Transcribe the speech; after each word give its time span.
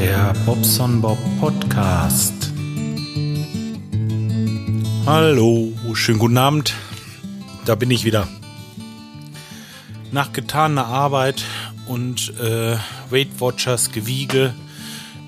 Der 0.00 0.32
Bobson 0.46 1.00
Bob 1.00 1.18
Podcast. 1.40 2.52
Hallo, 5.04 5.72
schönen 5.92 6.20
guten 6.20 6.38
Abend. 6.38 6.72
Da 7.64 7.74
bin 7.74 7.90
ich 7.90 8.04
wieder. 8.04 8.28
Nach 10.12 10.32
getaner 10.32 10.86
Arbeit 10.86 11.42
und 11.86 12.32
äh, 12.38 12.76
Weight 13.10 13.40
Watchers 13.40 13.90
Gewiege 13.90 14.54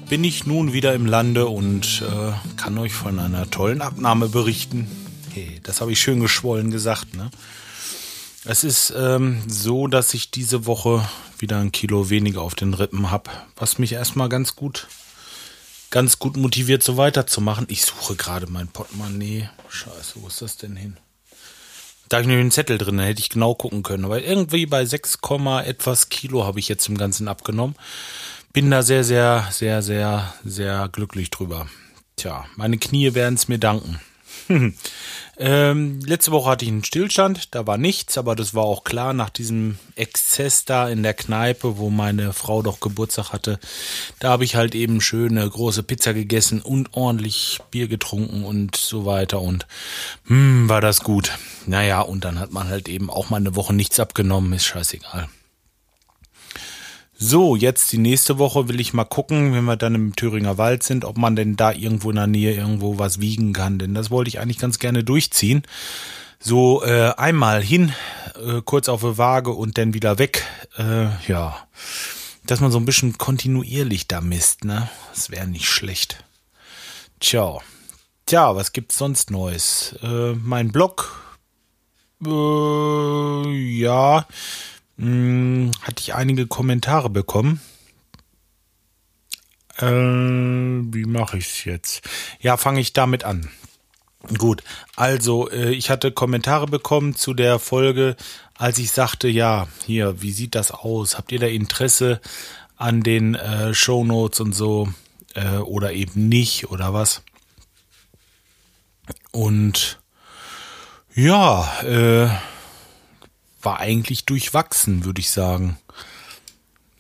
bin 0.09 0.23
ich 0.23 0.47
nun 0.47 0.73
wieder 0.73 0.95
im 0.95 1.05
Lande 1.07 1.49
und 1.49 2.05
äh, 2.09 2.57
kann 2.57 2.79
euch 2.79 2.93
von 2.93 3.19
einer 3.19 3.51
tollen 3.51 3.83
Abnahme 3.83 4.29
berichten. 4.29 4.89
Hey, 5.35 5.59
das 5.65 5.81
habe 5.81 5.91
ich 5.91 6.01
schön 6.01 6.21
geschwollen 6.21 6.71
gesagt, 6.71 7.17
ne? 7.17 7.33
Es 8.45 8.63
ist 8.63 8.95
ähm, 8.97 9.43
so, 9.49 9.89
dass 9.89 10.15
ich 10.15 10.31
diese 10.31 10.65
Woche 10.65 11.05
wieder 11.41 11.59
ein 11.59 11.73
Kilo 11.73 12.11
weniger 12.11 12.43
auf 12.43 12.55
den 12.55 12.75
Rippen 12.75 13.11
habe, 13.11 13.31
was 13.57 13.79
mich 13.79 13.93
erstmal 13.93 14.29
ganz 14.29 14.57
gut, 14.57 14.89
ganz 15.91 16.19
gut 16.19 16.37
motiviert, 16.37 16.83
so 16.83 16.97
weiterzumachen. 16.97 17.67
Ich 17.69 17.85
suche 17.85 18.17
gerade 18.17 18.47
mein 18.47 18.69
Portemonnaie. 18.69 19.49
Scheiße, 19.69 20.15
wo 20.17 20.29
ist 20.29 20.43
das 20.43 20.57
denn 20.57 20.77
hin? 20.77 20.97
Da 22.09 22.17
habe 22.17 22.23
ich 22.23 22.29
nämlich 22.29 22.43
einen 22.43 22.51
Zettel 22.51 22.77
drin, 22.77 22.97
da 22.97 23.05
hätte 23.05 23.21
ich 23.21 23.29
genau 23.29 23.55
gucken 23.55 23.85
können. 23.85 24.05
Aber 24.05 24.21
irgendwie 24.23 24.67
bei 24.67 24.85
6, 24.85 25.19
etwas 25.65 26.09
Kilo 26.09 26.45
habe 26.45 26.59
ich 26.59 26.69
jetzt 26.69 26.89
im 26.89 26.99
Ganzen 26.99 27.29
abgenommen. 27.29 27.77
Bin 28.53 28.71
da 28.71 28.83
sehr, 28.83 29.05
sehr, 29.05 29.47
sehr, 29.53 29.81
sehr, 29.81 30.35
sehr 30.45 30.89
glücklich 30.91 31.31
drüber. 31.31 31.69
Tja, 32.17 32.47
meine 32.57 32.79
Knie 32.79 33.15
werden 33.15 33.37
es 33.37 33.47
mir 33.47 33.59
danken. 33.59 34.01
ähm, 35.39 36.01
letzte 36.01 36.33
Woche 36.33 36.51
hatte 36.51 36.65
ich 36.65 36.71
einen 36.71 36.85
Stillstand, 36.85 37.55
da 37.55 37.67
war 37.67 37.79
nichts, 37.79 38.19
aber 38.19 38.35
das 38.35 38.55
war 38.55 38.65
auch 38.65 38.85
klar 38.85 39.13
nach 39.13 39.31
diesem 39.31 39.79
Exzess 39.95 40.65
da 40.65 40.89
in 40.89 41.03
der 41.03 41.15
Kneipe, 41.15 41.79
wo 41.79 41.91
meine 41.91 42.33
Frau 42.33 42.63
doch 42.63 42.81
Geburtstag 42.81 43.33
hatte. 43.33 43.59
Da 44.19 44.31
habe 44.31 44.45
ich 44.45 44.57
halt 44.57 44.75
eben 44.75 45.01
schöne 45.01 45.49
große 45.49 45.83
Pizza 45.83 46.13
gegessen 46.15 46.61
und 46.61 46.95
ordentlich 46.95 47.61
Bier 47.71 47.89
getrunken 47.89 48.45
und 48.45 48.77
so 48.77 49.07
weiter 49.07 49.41
und 49.41 49.67
hm, 50.27 50.69
war 50.69 50.81
das 50.81 51.01
gut. 51.01 51.33
Naja, 51.67 52.01
und 52.01 52.25
dann 52.25 52.39
hat 52.39 52.53
man 52.53 52.69
halt 52.69 52.89
eben 52.89 53.11
auch 53.11 53.31
mal 53.31 53.37
eine 53.37 53.57
Woche 53.57 53.73
nichts 53.73 54.01
abgenommen, 54.01 54.53
ist 54.53 54.65
scheißegal. 54.65 55.29
So, 57.23 57.55
jetzt 57.55 57.93
die 57.93 57.99
nächste 57.99 58.39
Woche 58.39 58.69
will 58.69 58.81
ich 58.81 58.95
mal 58.95 59.05
gucken, 59.05 59.53
wenn 59.53 59.67
wir 59.67 59.77
dann 59.77 59.95
im 59.95 60.17
Thüringer 60.17 60.57
Wald 60.57 60.83
sind, 60.83 61.05
ob 61.05 61.19
man 61.19 61.37
denn 61.37 61.55
da 61.55 61.71
irgendwo 61.71 62.09
in 62.09 62.17
der 62.17 62.27
Nähe 62.27 62.55
irgendwo 62.55 62.99
was 62.99 63.21
wiegen 63.21 63.53
kann. 63.53 63.79
Denn 63.79 63.93
das 63.93 64.11
wollte 64.11 64.29
ich 64.29 64.41
eigentlich 64.41 64.57
ganz 64.57 64.79
gerne 64.79 65.05
durchziehen. 65.05 65.63
So 66.39 66.83
äh, 66.83 67.13
einmal 67.19 67.63
hin, 67.63 67.93
äh, 68.43 68.63
kurz 68.65 68.89
auf 68.89 69.03
die 69.03 69.19
Waage 69.19 69.51
und 69.51 69.77
dann 69.77 69.93
wieder 69.93 70.19
weg. 70.19 70.47
Äh, 70.79 71.09
ja, 71.29 71.59
dass 72.47 72.61
man 72.61 72.73
so 72.73 72.79
ein 72.79 72.87
bisschen 72.87 73.19
kontinuierlich 73.19 74.09
da 74.09 74.23
misst, 74.23 74.65
ne? 74.65 74.89
Das 75.15 75.29
wäre 75.29 75.47
nicht 75.47 75.69
schlecht. 75.69 76.25
Ciao. 77.21 77.61
Tja, 78.25 78.57
was 78.57 78.73
gibt's 78.73 78.97
sonst 78.97 79.31
Neues? 79.31 79.95
Äh, 80.03 80.33
mein 80.43 80.73
Blog, 80.73 81.21
äh, 82.25 83.51
ja, 83.79 84.27
hm, 85.01 85.71
hatte 85.81 86.01
ich 86.01 86.15
einige 86.15 86.47
Kommentare 86.47 87.09
bekommen. 87.09 87.61
Äh, 89.79 89.87
wie 89.87 91.07
mache 91.07 91.39
ich 91.39 91.47
es 91.47 91.65
jetzt? 91.65 92.09
Ja, 92.39 92.59
fange 92.59 92.81
ich 92.81 92.93
damit 92.93 93.25
an. 93.25 93.49
Gut, 94.37 94.63
also 94.97 95.51
äh, 95.51 95.71
ich 95.71 95.89
hatte 95.89 96.13
Kommentare 96.13 96.67
bekommen 96.67 97.15
zu 97.15 97.33
der 97.33 97.59
Folge, 97.59 98.17
als 98.55 98.77
ich 98.77 98.91
sagte, 98.91 99.29
ja, 99.29 99.69
hier, 99.87 100.21
wie 100.21 100.33
sieht 100.33 100.55
das 100.55 100.71
aus? 100.71 101.17
Habt 101.17 101.33
ihr 101.33 101.39
da 101.39 101.47
Interesse 101.47 102.21
an 102.77 103.03
den 103.03 103.35
äh, 103.35 103.73
Show 103.73 104.05
Notes 104.05 104.41
und 104.41 104.53
so 104.53 104.93
äh, 105.35 105.57
oder 105.57 105.95
eben 105.95 106.29
nicht 106.29 106.71
oder 106.71 106.93
was? 106.93 107.23
Und 109.33 109.99
ja, 111.15 111.81
äh, 111.83 112.29
war 113.63 113.81
eigentlich 113.81 114.25
durchwachsen, 114.25 115.05
würde 115.05 115.21
ich 115.21 115.31
sagen. 115.31 115.79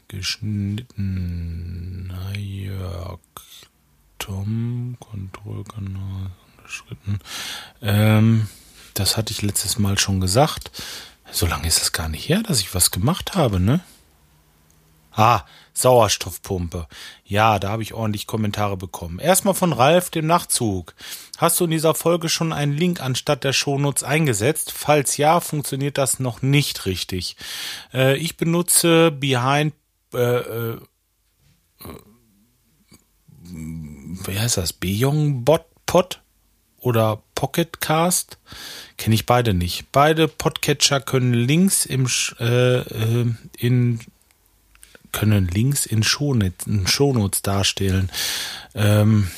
Geschnitten, 0.09 1.01
Jörg, 2.37 3.21
Tom, 4.19 4.97
Kontrollkanal, 4.99 6.31
unterschritten. 6.57 7.21
Ähm, 7.83 8.49
das 8.95 9.17
hatte 9.17 9.33
ich 9.33 9.43
letztes 9.43 9.79
Mal 9.79 9.99
schon 9.99 10.21
gesagt. 10.21 10.71
So 11.31 11.47
lange 11.47 11.69
ist 11.69 11.81
es 11.81 11.93
gar 11.93 12.09
nicht 12.09 12.29
her, 12.29 12.43
dass 12.43 12.61
ich 12.61 12.75
was 12.75 12.91
gemacht 12.91 13.35
habe, 13.35 13.61
ne? 13.61 13.81
Ah, 15.13 15.45
Sauerstoffpumpe. 15.73 16.87
Ja, 17.25 17.59
da 17.59 17.71
habe 17.71 17.83
ich 17.83 17.95
ordentlich 17.95 18.27
Kommentare 18.27 18.77
bekommen. 18.77 19.19
Erstmal 19.19 19.55
von 19.55 19.73
Ralf, 19.73 20.11
dem 20.11 20.27
Nachtzug. 20.27 20.95
Hast 21.39 21.59
du 21.59 21.65
in 21.65 21.71
dieser 21.71 21.95
Folge 21.95 22.29
schon 22.29 22.53
einen 22.53 22.77
Link 22.77 23.01
anstatt 23.01 23.45
der 23.45 23.53
Shownotes 23.53 24.05
eingesetzt? 24.05 24.73
Falls 24.73 25.17
ja, 25.17 25.41
funktioniert 25.41 25.99
das 25.99 26.21
noch 26.21 26.43
nicht 26.43 26.87
richtig. 26.87 27.37
Äh, 27.93 28.17
ich 28.17 28.37
benutze 28.37 29.11
Behind 29.11 29.75
äh, 30.13 30.19
äh, 30.19 30.79
wie 33.53 34.39
heißt 34.39 34.57
das? 34.59 34.73
Beyond 34.73 35.45
Bot 35.45 35.65
Pod 35.87 36.21
oder 36.79 37.23
Pocketcast? 37.35 38.39
Kenne 38.97 39.15
ich 39.15 39.27
beide 39.27 39.55
nicht. 39.55 39.91
Beide 39.93 40.29
Podcatcher 40.29 41.01
können 41.01 41.35
Links 41.35 41.87
im 41.87 42.07
äh, 42.39 42.79
äh, 42.79 43.27
in 43.59 44.01
können 45.13 45.49
Links 45.49 45.87
in 45.87 46.03
Shownotes 46.03 47.43
darstellen. 47.43 48.11
Ähm, 48.75 49.31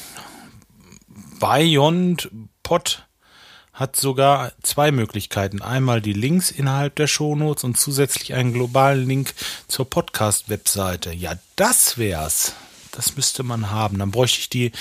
Beyond 1.40 2.30
Pod 2.62 3.06
hat 3.72 3.96
sogar 3.96 4.52
zwei 4.62 4.92
Möglichkeiten. 4.92 5.62
Einmal 5.62 6.00
die 6.00 6.12
Links 6.12 6.50
innerhalb 6.50 6.94
der 6.96 7.06
Shownotes 7.06 7.64
und 7.64 7.78
zusätzlich 7.78 8.34
einen 8.34 8.52
globalen 8.52 9.08
Link 9.08 9.34
zur 9.66 9.88
Podcast-Webseite. 9.88 11.12
Ja, 11.12 11.34
das 11.56 11.98
wär's. 11.98 12.54
Das 12.92 13.16
müsste 13.16 13.42
man 13.42 13.70
haben. 13.70 13.98
Dann 13.98 14.10
bräuchte 14.10 14.40
ich 14.40 14.50
die 14.50 14.72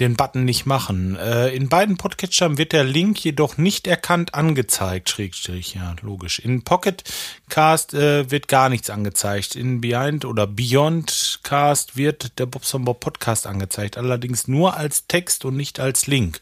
den 0.00 0.16
Button 0.16 0.44
nicht 0.44 0.66
machen. 0.66 1.16
Äh, 1.16 1.50
in 1.50 1.68
beiden 1.68 1.96
Podcatchern 1.96 2.58
wird 2.58 2.72
der 2.72 2.84
Link 2.84 3.22
jedoch 3.22 3.58
nicht 3.58 3.86
erkannt 3.86 4.34
angezeigt. 4.34 5.10
Schrägstrich, 5.10 5.74
ja, 5.74 5.94
logisch. 6.00 6.38
In 6.38 6.62
Pocketcast 6.62 7.94
äh, 7.94 8.30
wird 8.30 8.48
gar 8.48 8.68
nichts 8.68 8.90
angezeigt. 8.90 9.54
In 9.54 9.80
Behind 9.80 10.24
oder 10.24 10.46
Beyond 10.46 11.40
Cast 11.42 11.96
wird 11.96 12.38
der 12.38 12.46
Bobson 12.46 12.84
Bob 12.84 13.00
Podcast 13.00 13.46
angezeigt. 13.46 13.98
Allerdings 13.98 14.48
nur 14.48 14.76
als 14.76 15.06
Text 15.06 15.44
und 15.44 15.56
nicht 15.56 15.78
als 15.78 16.06
Link. 16.06 16.40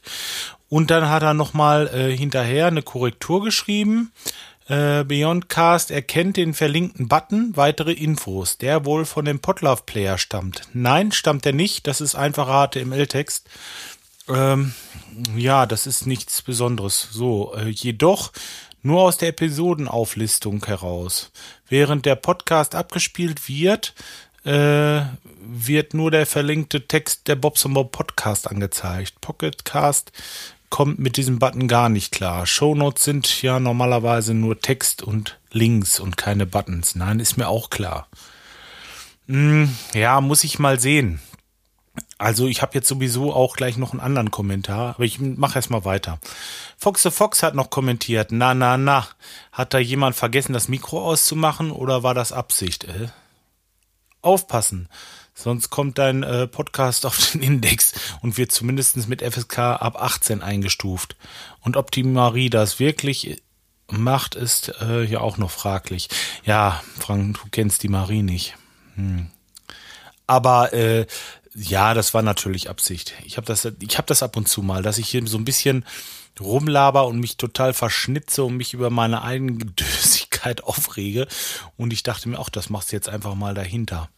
Und 0.68 0.90
dann 0.90 1.08
hat 1.08 1.22
er 1.22 1.34
nochmal 1.34 1.88
äh, 1.88 2.16
hinterher 2.16 2.66
eine 2.66 2.82
Korrektur 2.82 3.42
geschrieben. 3.42 4.12
Äh, 4.68 5.04
Beyondcast 5.04 5.90
erkennt 5.90 6.36
den 6.36 6.52
verlinkten 6.52 7.08
Button 7.08 7.56
weitere 7.56 7.92
Infos, 7.92 8.58
der 8.58 8.84
wohl 8.84 9.06
von 9.06 9.24
dem 9.24 9.40
Podlove 9.40 9.82
Player 9.86 10.18
stammt. 10.18 10.62
Nein, 10.74 11.10
stammt 11.10 11.46
er 11.46 11.54
nicht. 11.54 11.86
Das 11.86 12.00
ist 12.02 12.14
einfacher 12.14 12.68
HTML-Text. 12.68 13.48
Ähm, 14.28 14.74
ja, 15.34 15.64
das 15.64 15.86
ist 15.86 16.06
nichts 16.06 16.42
Besonderes. 16.42 17.08
So, 17.10 17.54
äh, 17.54 17.68
jedoch 17.68 18.30
nur 18.82 19.02
aus 19.02 19.16
der 19.16 19.30
Episodenauflistung 19.30 20.64
heraus. 20.66 21.32
Während 21.68 22.04
der 22.04 22.16
Podcast 22.16 22.74
abgespielt 22.74 23.48
wird, 23.48 23.94
äh, 24.44 25.00
wird 25.40 25.94
nur 25.94 26.10
der 26.10 26.26
verlinkte 26.26 26.86
Text 26.86 27.26
der 27.26 27.36
Bobs 27.36 27.64
Bob 27.66 27.92
Podcast 27.92 28.48
angezeigt. 28.50 29.20
Pocketcast 29.20 30.12
kommt 30.70 30.98
mit 30.98 31.16
diesem 31.16 31.38
Button 31.38 31.68
gar 31.68 31.88
nicht 31.88 32.12
klar. 32.12 32.46
Shownotes 32.46 33.04
sind 33.04 33.42
ja 33.42 33.60
normalerweise 33.60 34.34
nur 34.34 34.60
Text 34.60 35.02
und 35.02 35.38
Links 35.50 36.00
und 36.00 36.16
keine 36.16 36.46
Buttons. 36.46 36.94
Nein, 36.94 37.20
ist 37.20 37.36
mir 37.36 37.48
auch 37.48 37.70
klar. 37.70 38.08
Hm, 39.26 39.74
ja, 39.94 40.20
muss 40.20 40.44
ich 40.44 40.58
mal 40.58 40.80
sehen. 40.80 41.20
Also 42.16 42.48
ich 42.48 42.62
habe 42.62 42.74
jetzt 42.74 42.88
sowieso 42.88 43.32
auch 43.32 43.56
gleich 43.56 43.76
noch 43.76 43.92
einen 43.92 44.00
anderen 44.00 44.30
Kommentar, 44.30 44.94
aber 44.96 45.04
ich 45.04 45.20
mache 45.20 45.56
erst 45.56 45.70
mal 45.70 45.84
weiter. 45.84 46.18
Fox 46.76 47.02
the 47.02 47.10
Fox 47.10 47.42
hat 47.42 47.54
noch 47.54 47.70
kommentiert, 47.70 48.32
na, 48.32 48.54
na, 48.54 48.76
na, 48.76 49.06
hat 49.52 49.74
da 49.74 49.78
jemand 49.78 50.16
vergessen, 50.16 50.52
das 50.52 50.68
Mikro 50.68 51.04
auszumachen 51.04 51.70
oder 51.70 52.02
war 52.02 52.14
das 52.14 52.32
Absicht? 52.32 52.84
Äh? 52.84 53.08
Aufpassen. 54.20 54.88
Sonst 55.38 55.70
kommt 55.70 55.98
dein 55.98 56.24
äh, 56.24 56.48
Podcast 56.48 57.06
auf 57.06 57.30
den 57.30 57.42
Index 57.42 57.92
und 58.22 58.36
wird 58.36 58.50
zumindest 58.50 59.08
mit 59.08 59.22
FSK 59.22 59.58
ab 59.58 60.02
18 60.02 60.42
eingestuft. 60.42 61.16
Und 61.60 61.76
ob 61.76 61.92
die 61.92 62.02
Marie 62.02 62.50
das 62.50 62.80
wirklich 62.80 63.40
macht, 63.88 64.34
ist 64.34 64.72
äh, 64.80 65.04
ja 65.04 65.20
auch 65.20 65.38
noch 65.38 65.52
fraglich. 65.52 66.08
Ja, 66.44 66.82
Frank, 66.98 67.40
du 67.40 67.48
kennst 67.52 67.84
die 67.84 67.88
Marie 67.88 68.22
nicht. 68.22 68.56
Hm. 68.96 69.28
Aber 70.26 70.72
äh, 70.72 71.06
ja, 71.54 71.94
das 71.94 72.14
war 72.14 72.22
natürlich 72.22 72.68
Absicht. 72.68 73.14
Ich 73.24 73.36
habe 73.36 73.46
das, 73.46 73.64
ich 73.64 73.96
habe 73.96 74.06
das 74.06 74.24
ab 74.24 74.36
und 74.36 74.48
zu 74.48 74.62
mal, 74.62 74.82
dass 74.82 74.98
ich 74.98 75.08
hier 75.08 75.24
so 75.26 75.38
ein 75.38 75.44
bisschen 75.44 75.84
rumlaber 76.40 77.06
und 77.06 77.20
mich 77.20 77.36
total 77.36 77.74
verschnitze 77.74 78.42
und 78.42 78.56
mich 78.56 78.74
über 78.74 78.90
meine 78.90 79.22
eigene 79.22 79.72
aufrege. 80.64 81.28
Und 81.76 81.92
ich 81.92 82.02
dachte 82.02 82.28
mir 82.28 82.40
auch, 82.40 82.48
das 82.48 82.70
machst 82.70 82.90
du 82.90 82.96
jetzt 82.96 83.08
einfach 83.08 83.36
mal 83.36 83.54
dahinter. 83.54 84.08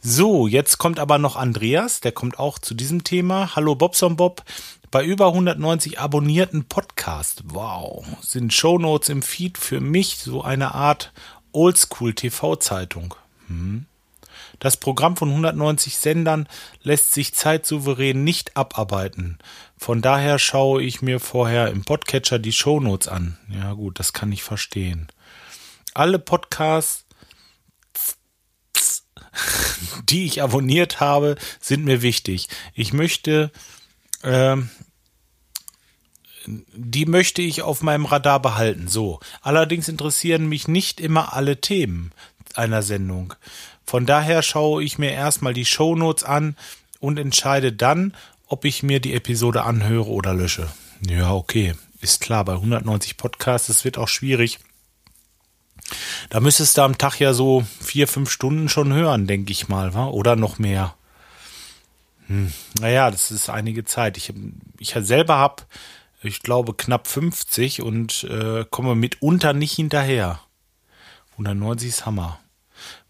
So, 0.00 0.46
jetzt 0.46 0.78
kommt 0.78 0.98
aber 0.98 1.18
noch 1.18 1.36
Andreas, 1.36 2.00
der 2.00 2.12
kommt 2.12 2.38
auch 2.38 2.58
zu 2.58 2.74
diesem 2.74 3.04
Thema. 3.04 3.54
Hallo 3.56 3.74
Bobson 3.74 4.16
Bob. 4.16 4.44
Bei 4.90 5.04
über 5.04 5.26
190 5.28 5.98
abonnierten 6.00 6.64
Podcast, 6.64 7.42
wow, 7.44 8.06
sind 8.22 8.54
Shownotes 8.54 9.10
im 9.10 9.20
Feed 9.20 9.58
für 9.58 9.80
mich 9.80 10.16
so 10.16 10.42
eine 10.42 10.74
Art 10.74 11.12
Oldschool 11.52 12.14
TV-Zeitung. 12.14 13.14
Hm. 13.48 13.84
Das 14.60 14.76
Programm 14.76 15.16
von 15.16 15.28
190 15.28 15.98
Sendern 15.98 16.48
lässt 16.82 17.12
sich 17.12 17.34
zeitsouverän 17.34 18.24
nicht 18.24 18.56
abarbeiten. 18.56 19.38
Von 19.76 20.02
daher 20.02 20.38
schaue 20.38 20.82
ich 20.82 21.02
mir 21.02 21.20
vorher 21.20 21.68
im 21.68 21.84
Podcatcher 21.84 22.38
die 22.38 22.52
Shownotes 22.52 23.08
an. 23.08 23.38
Ja 23.48 23.74
gut, 23.74 23.98
das 23.98 24.12
kann 24.12 24.32
ich 24.32 24.42
verstehen. 24.42 25.08
Alle 25.94 26.18
Podcasts, 26.18 27.04
die 30.08 30.26
ich 30.26 30.42
abonniert 30.42 31.00
habe, 31.00 31.36
sind 31.60 31.84
mir 31.84 32.02
wichtig. 32.02 32.48
Ich 32.74 32.92
möchte, 32.92 33.50
äh, 34.22 34.56
die 36.46 37.06
möchte 37.06 37.42
ich 37.42 37.62
auf 37.62 37.82
meinem 37.82 38.06
Radar 38.06 38.40
behalten. 38.40 38.88
So. 38.88 39.20
Allerdings 39.42 39.88
interessieren 39.88 40.48
mich 40.48 40.68
nicht 40.68 41.00
immer 41.00 41.34
alle 41.34 41.60
Themen 41.60 42.12
einer 42.54 42.82
Sendung. 42.82 43.34
Von 43.84 44.04
daher 44.04 44.42
schaue 44.42 44.82
ich 44.82 44.98
mir 44.98 45.12
erstmal 45.12 45.54
die 45.54 45.64
Shownotes 45.64 46.24
an 46.24 46.56
und 47.00 47.18
entscheide 47.18 47.72
dann, 47.72 48.14
ob 48.46 48.64
ich 48.64 48.82
mir 48.82 49.00
die 49.00 49.14
Episode 49.14 49.62
anhöre 49.62 50.08
oder 50.08 50.34
lösche. 50.34 50.68
Ja, 51.06 51.32
okay. 51.32 51.74
Ist 52.00 52.20
klar, 52.20 52.44
bei 52.44 52.54
190 52.54 53.16
Podcasts, 53.16 53.68
es 53.68 53.84
wird 53.84 53.98
auch 53.98 54.08
schwierig. 54.08 54.58
Da 56.30 56.40
müsstest 56.40 56.76
du 56.76 56.82
am 56.82 56.98
Tag 56.98 57.18
ja 57.18 57.32
so 57.32 57.64
vier, 57.80 58.08
fünf 58.08 58.30
Stunden 58.30 58.68
schon 58.68 58.92
hören, 58.92 59.26
denke 59.26 59.52
ich 59.52 59.68
mal, 59.68 59.94
wa? 59.94 60.06
oder 60.06 60.36
noch 60.36 60.58
mehr. 60.58 60.94
Hm. 62.26 62.52
Naja, 62.80 63.10
das 63.10 63.30
ist 63.30 63.48
einige 63.48 63.84
Zeit. 63.84 64.16
Ich, 64.16 64.32
ich 64.78 64.94
selber 64.94 65.36
habe, 65.36 65.62
ich 66.22 66.42
glaube, 66.42 66.74
knapp 66.74 67.06
50 67.08 67.82
und 67.82 68.24
äh, 68.24 68.64
komme 68.70 68.94
mitunter 68.94 69.52
nicht 69.52 69.72
hinterher. 69.72 70.40
190 71.32 71.88
ist 71.88 72.06
Hammer. 72.06 72.38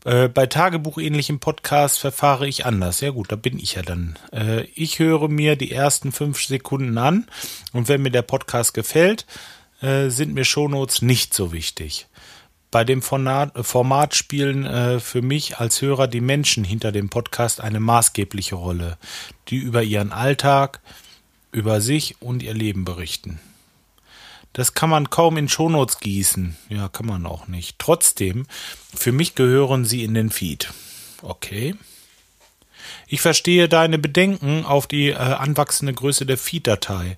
Äh, 0.04 0.28
bei 0.28 0.46
tagebuchähnlichen 0.46 1.40
Podcasts 1.40 1.98
verfahre 1.98 2.46
ich 2.46 2.66
anders. 2.66 3.00
Ja 3.00 3.10
gut, 3.10 3.32
da 3.32 3.36
bin 3.36 3.58
ich 3.58 3.74
ja 3.74 3.82
dann. 3.82 4.18
Äh, 4.32 4.62
ich 4.74 4.98
höre 4.98 5.28
mir 5.28 5.56
die 5.56 5.72
ersten 5.72 6.12
fünf 6.12 6.42
Sekunden 6.42 6.98
an 6.98 7.26
und 7.72 7.88
wenn 7.88 8.02
mir 8.02 8.10
der 8.10 8.22
Podcast 8.22 8.74
gefällt, 8.74 9.26
äh, 9.80 10.08
sind 10.08 10.34
mir 10.34 10.44
Shownotes 10.44 11.02
nicht 11.02 11.34
so 11.34 11.52
wichtig. 11.52 12.06
Bei 12.70 12.84
dem 12.84 13.00
Format, 13.00 14.14
spielen 14.14 14.66
äh, 14.66 15.00
für 15.00 15.22
mich 15.22 15.58
als 15.58 15.80
Hörer 15.80 16.06
die 16.06 16.20
Menschen 16.20 16.64
hinter 16.64 16.92
dem 16.92 17.08
Podcast 17.08 17.62
eine 17.62 17.80
maßgebliche 17.80 18.56
Rolle, 18.56 18.98
die 19.48 19.56
über 19.56 19.82
ihren 19.82 20.12
Alltag, 20.12 20.80
über 21.50 21.80
sich 21.80 22.16
und 22.20 22.42
ihr 22.42 22.52
Leben 22.52 22.84
berichten. 22.84 23.40
Das 24.52 24.74
kann 24.74 24.90
man 24.90 25.08
kaum 25.08 25.38
in 25.38 25.48
Shownotes 25.48 26.00
gießen. 26.00 26.56
Ja, 26.68 26.88
kann 26.88 27.06
man 27.06 27.24
auch 27.26 27.48
nicht. 27.48 27.78
Trotzdem, 27.78 28.46
für 28.94 29.12
mich 29.12 29.34
gehören 29.34 29.84
sie 29.84 30.04
in 30.04 30.14
den 30.14 30.30
Feed. 30.30 30.70
Okay. 31.22 31.74
Ich 33.06 33.20
verstehe 33.22 33.68
deine 33.68 33.98
Bedenken 33.98 34.64
auf 34.66 34.86
die 34.86 35.10
äh, 35.10 35.14
anwachsende 35.14 35.94
Größe 35.94 36.26
der 36.26 36.36
Feed-Datei. 36.36 37.16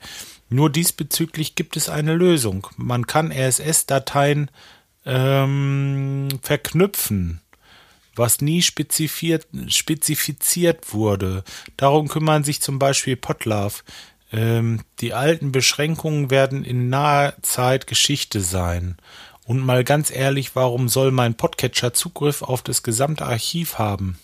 Nur 0.49 0.71
diesbezüglich 0.71 1.55
gibt 1.55 1.77
es 1.77 1.89
eine 1.89 2.15
Lösung. 2.15 2.67
Man 2.77 3.07
kann 3.07 3.33
RSS-Dateien 3.33 4.51
ähm, 5.07 6.29
verknüpfen, 6.43 7.41
was 8.15 8.41
nie 8.41 8.63
spezifiziert, 8.63 9.47
spezifiziert 9.69 10.93
wurde. 10.93 11.45
Darum 11.77 12.09
kümmern 12.09 12.45
sich 12.45 12.61
zum 12.61 12.79
Beispiel 12.79 13.17
Potlove. 13.17 13.83
Ähm, 14.33 14.83
die 15.01 15.15
alten 15.15 15.53
Beschränkungen 15.53 16.31
werden 16.31 16.65
in 16.65 16.89
naher 16.89 17.35
Zeit 17.43 17.87
Geschichte 17.87 18.41
sein. 18.41 18.97
Und 19.45 19.61
mal 19.61 19.83
ganz 19.83 20.11
ehrlich, 20.11 20.55
warum 20.55 20.89
soll 20.89 21.11
mein 21.11 21.35
Podcatcher 21.35 21.93
Zugriff 21.93 22.43
auf 22.43 22.63
das 22.63 22.83
gesamte 22.83 23.27
Archiv 23.27 23.79
haben? 23.79 24.19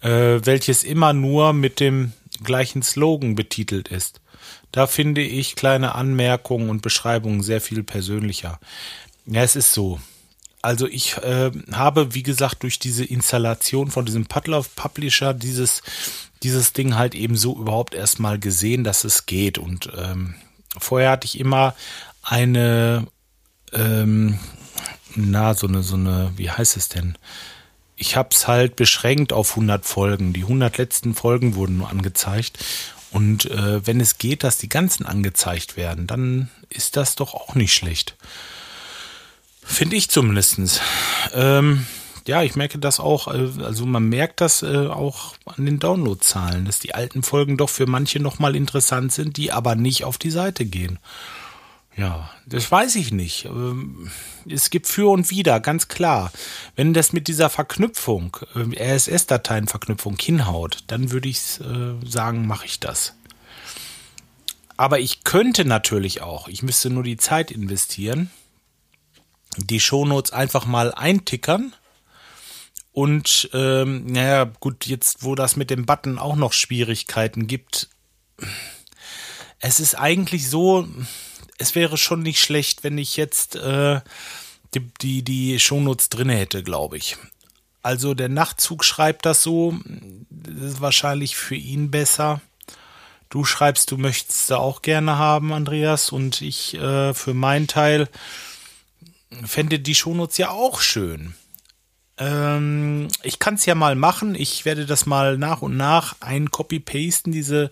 Äh, 0.00 0.40
welches 0.44 0.84
immer 0.84 1.12
nur 1.12 1.52
mit 1.52 1.80
dem 1.80 2.12
gleichen 2.42 2.82
Slogan 2.82 3.34
betitelt 3.34 3.88
ist. 3.88 4.20
Da 4.72 4.86
finde 4.86 5.22
ich 5.22 5.56
kleine 5.56 5.94
Anmerkungen 5.94 6.70
und 6.70 6.82
Beschreibungen 6.82 7.42
sehr 7.42 7.60
viel 7.60 7.82
persönlicher. 7.82 8.60
Ja, 9.30 9.42
es 9.42 9.56
ist 9.56 9.72
so. 9.72 10.00
Also 10.60 10.88
ich 10.88 11.16
äh, 11.18 11.52
habe, 11.72 12.14
wie 12.14 12.22
gesagt, 12.22 12.62
durch 12.62 12.78
diese 12.78 13.04
Installation 13.04 13.90
von 13.90 14.06
diesem 14.06 14.26
Padlove 14.26 14.68
Publisher 14.74 15.32
dieses 15.32 15.82
dieses 16.42 16.72
Ding 16.72 16.96
halt 16.96 17.14
eben 17.14 17.36
so 17.36 17.56
überhaupt 17.58 17.94
erstmal 17.94 18.38
gesehen, 18.38 18.84
dass 18.84 19.04
es 19.04 19.26
geht. 19.26 19.58
Und 19.58 19.90
ähm, 19.96 20.34
vorher 20.78 21.10
hatte 21.10 21.26
ich 21.26 21.38
immer 21.38 21.74
eine, 22.22 23.06
ähm, 23.72 24.38
na, 25.14 25.54
so 25.54 25.66
eine, 25.66 25.82
so 25.82 25.96
eine, 25.96 26.32
wie 26.36 26.50
heißt 26.50 26.76
es 26.76 26.88
denn? 26.88 27.16
Ich 27.96 28.16
habe 28.16 28.28
es 28.32 28.46
halt 28.46 28.76
beschränkt 28.76 29.32
auf 29.32 29.50
100 29.50 29.84
Folgen. 29.84 30.32
Die 30.32 30.42
100 30.42 30.78
letzten 30.78 31.14
Folgen 31.14 31.56
wurden 31.56 31.78
nur 31.78 31.90
angezeigt. 31.90 32.64
Und 33.10 33.46
äh, 33.46 33.84
wenn 33.86 34.00
es 34.00 34.18
geht, 34.18 34.44
dass 34.44 34.58
die 34.58 34.68
ganzen 34.68 35.06
angezeigt 35.06 35.76
werden, 35.76 36.06
dann 36.06 36.50
ist 36.68 36.96
das 36.96 37.16
doch 37.16 37.34
auch 37.34 37.54
nicht 37.54 37.72
schlecht. 37.72 38.16
Finde 39.70 39.96
ich 39.96 40.08
zumindestens. 40.08 40.80
Ähm, 41.34 41.86
ja, 42.26 42.42
ich 42.42 42.56
merke 42.56 42.78
das 42.78 43.00
auch, 43.00 43.28
äh, 43.28 43.48
also 43.62 43.84
man 43.84 44.08
merkt 44.08 44.40
das 44.40 44.62
äh, 44.62 44.86
auch 44.86 45.34
an 45.44 45.66
den 45.66 45.78
Downloadzahlen, 45.78 46.64
dass 46.64 46.78
die 46.78 46.94
alten 46.94 47.22
Folgen 47.22 47.58
doch 47.58 47.68
für 47.68 47.86
manche 47.86 48.18
nochmal 48.18 48.56
interessant 48.56 49.12
sind, 49.12 49.36
die 49.36 49.52
aber 49.52 49.74
nicht 49.74 50.04
auf 50.04 50.16
die 50.16 50.30
Seite 50.30 50.64
gehen. 50.64 50.98
Ja, 51.96 52.30
das 52.46 52.72
weiß 52.72 52.96
ich 52.96 53.12
nicht. 53.12 53.44
Ähm, 53.44 54.10
es 54.48 54.70
gibt 54.70 54.88
für 54.88 55.10
und 55.10 55.30
wider, 55.30 55.60
ganz 55.60 55.86
klar. 55.86 56.32
Wenn 56.74 56.94
das 56.94 57.12
mit 57.12 57.28
dieser 57.28 57.50
Verknüpfung, 57.50 58.38
äh, 58.54 58.94
RSS-Dateienverknüpfung 58.94 60.16
hinhaut, 60.18 60.78
dann 60.86 61.12
würde 61.12 61.28
ich 61.28 61.40
sagen, 61.40 62.46
mache 62.46 62.64
ich 62.66 62.80
das. 62.80 63.14
Aber 64.78 64.98
ich 64.98 65.24
könnte 65.24 65.66
natürlich 65.66 66.22
auch, 66.22 66.48
ich 66.48 66.62
müsste 66.62 66.88
nur 66.88 67.02
die 67.02 67.18
Zeit 67.18 67.50
investieren, 67.50 68.30
die 69.56 69.80
Shownotes 69.80 70.32
einfach 70.32 70.66
mal 70.66 70.92
eintickern 70.92 71.74
und 72.92 73.50
ähm, 73.52 74.06
naja, 74.06 74.44
gut, 74.44 74.86
jetzt 74.86 75.22
wo 75.22 75.34
das 75.34 75.56
mit 75.56 75.70
dem 75.70 75.86
Button 75.86 76.18
auch 76.18 76.36
noch 76.36 76.52
Schwierigkeiten 76.52 77.46
gibt, 77.46 77.88
es 79.60 79.80
ist 79.80 79.94
eigentlich 79.94 80.48
so, 80.50 80.88
es 81.58 81.74
wäre 81.74 81.96
schon 81.96 82.22
nicht 82.22 82.40
schlecht, 82.40 82.84
wenn 82.84 82.98
ich 82.98 83.16
jetzt 83.16 83.56
äh, 83.56 84.00
die, 84.74 84.90
die, 85.00 85.22
die 85.22 85.58
Shownotes 85.60 86.08
drinne 86.08 86.34
hätte, 86.34 86.62
glaube 86.62 86.96
ich. 86.96 87.16
Also 87.82 88.14
der 88.14 88.28
Nachtzug 88.28 88.84
schreibt 88.84 89.26
das 89.26 89.42
so, 89.42 89.78
das 90.28 90.72
ist 90.72 90.80
wahrscheinlich 90.80 91.36
für 91.36 91.54
ihn 91.54 91.90
besser. 91.90 92.40
Du 93.30 93.44
schreibst, 93.44 93.90
du 93.90 93.96
möchtest 93.98 94.50
da 94.50 94.56
auch 94.56 94.82
gerne 94.82 95.18
haben, 95.18 95.52
Andreas, 95.52 96.10
und 96.10 96.40
ich 96.40 96.74
äh, 96.74 97.14
für 97.14 97.34
meinen 97.34 97.66
Teil 97.66 98.08
fände 99.44 99.78
die 99.78 99.94
Shownotes 99.94 100.38
ja 100.38 100.50
auch 100.50 100.80
schön. 100.80 101.34
Ähm, 102.18 103.08
ich 103.22 103.38
kann 103.38 103.54
es 103.54 103.66
ja 103.66 103.74
mal 103.74 103.94
machen. 103.94 104.34
Ich 104.34 104.64
werde 104.64 104.86
das 104.86 105.06
mal 105.06 105.38
nach 105.38 105.62
und 105.62 105.76
nach 105.76 106.16
ein 106.20 106.50
Copy-Pasten, 106.50 107.32
diese, 107.32 107.70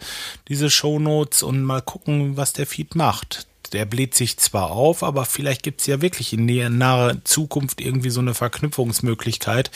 diese 0.48 0.70
Shownotes 0.70 1.42
und 1.42 1.62
mal 1.62 1.82
gucken, 1.82 2.36
was 2.36 2.52
der 2.52 2.66
Feed 2.66 2.94
macht. 2.94 3.46
Der 3.72 3.84
bläht 3.84 4.14
sich 4.14 4.36
zwar 4.36 4.70
auf, 4.70 5.02
aber 5.02 5.25
vielleicht 5.25 5.64
gibt 5.64 5.80
es 5.80 5.88
ja 5.88 6.00
wirklich 6.00 6.32
in 6.32 6.46
naher 6.78 7.16
Zukunft 7.25 7.80
irgendwie 7.80 8.10
so 8.10 8.20
eine 8.20 8.32
Verknüpfungsmöglichkeit 8.32 9.72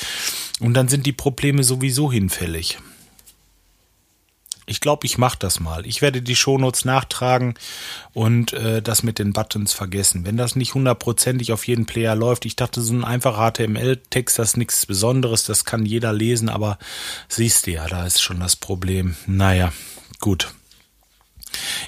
und 0.60 0.75
dann 0.75 0.87
sind 0.87 1.06
die 1.06 1.12
Probleme 1.12 1.64
sowieso 1.64 2.12
hinfällig. 2.12 2.78
Ich 4.70 4.80
glaube, 4.80 5.04
ich 5.04 5.18
mache 5.18 5.36
das 5.36 5.58
mal. 5.58 5.84
Ich 5.84 6.00
werde 6.00 6.22
die 6.22 6.36
Shownotes 6.36 6.84
nachtragen 6.84 7.54
und 8.12 8.52
äh, 8.52 8.80
das 8.80 9.02
mit 9.02 9.18
den 9.18 9.32
Buttons 9.32 9.72
vergessen. 9.72 10.24
Wenn 10.24 10.36
das 10.36 10.54
nicht 10.54 10.74
hundertprozentig 10.74 11.52
auf 11.52 11.66
jeden 11.66 11.86
Player 11.86 12.14
läuft, 12.14 12.46
ich 12.46 12.54
dachte, 12.54 12.80
so 12.80 12.94
ein 12.94 13.02
einfacher 13.02 13.50
HTML-Text, 13.50 14.38
das 14.38 14.50
ist 14.50 14.56
nichts 14.58 14.86
Besonderes, 14.86 15.42
das 15.42 15.64
kann 15.64 15.84
jeder 15.84 16.12
lesen, 16.12 16.48
aber 16.48 16.78
siehst 17.28 17.66
du 17.66 17.72
ja, 17.72 17.88
da 17.88 18.06
ist 18.06 18.22
schon 18.22 18.38
das 18.38 18.54
Problem. 18.54 19.16
Naja, 19.26 19.72
gut. 20.20 20.54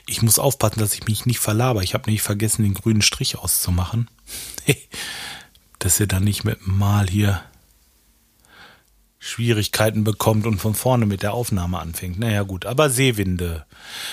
Ich 0.08 0.20
muss 0.22 0.40
aufpassen, 0.40 0.80
dass 0.80 0.94
ich 0.94 1.06
mich 1.06 1.24
nicht 1.24 1.38
verlaber. 1.38 1.84
Ich 1.84 1.94
habe 1.94 2.06
nämlich 2.06 2.22
vergessen, 2.22 2.64
den 2.64 2.74
grünen 2.74 3.02
Strich 3.02 3.38
auszumachen. 3.38 4.08
dass 5.78 6.00
ihr 6.00 6.08
dann 6.08 6.24
nicht 6.24 6.42
mit 6.42 6.66
mal 6.66 7.08
hier 7.08 7.42
Schwierigkeiten 9.32 10.04
bekommt 10.04 10.46
und 10.46 10.58
von 10.58 10.74
vorne 10.74 11.06
mit 11.06 11.22
der 11.22 11.32
Aufnahme 11.32 11.78
anfängt. 11.78 12.18
Naja 12.18 12.42
gut, 12.42 12.66
aber 12.66 12.90
Seewinde. 12.90 13.64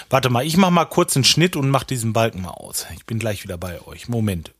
Warte 0.10 0.30
mal, 0.30 0.46
ich 0.46 0.56
mach 0.56 0.70
mal 0.70 0.86
kurz 0.86 1.18
einen 1.18 1.26
Schnitt 1.26 1.58
und 1.58 1.70
mach 1.70 1.84
diesen 1.84 2.14
Balken 2.14 2.42
mal 2.42 2.52
aus. 2.52 2.88
Ich 2.96 3.06
bin 3.06 3.20
gleich 3.20 3.44
wieder 3.44 3.58
bei 3.58 3.82
euch. 3.86 4.08
Moment. 4.08 4.54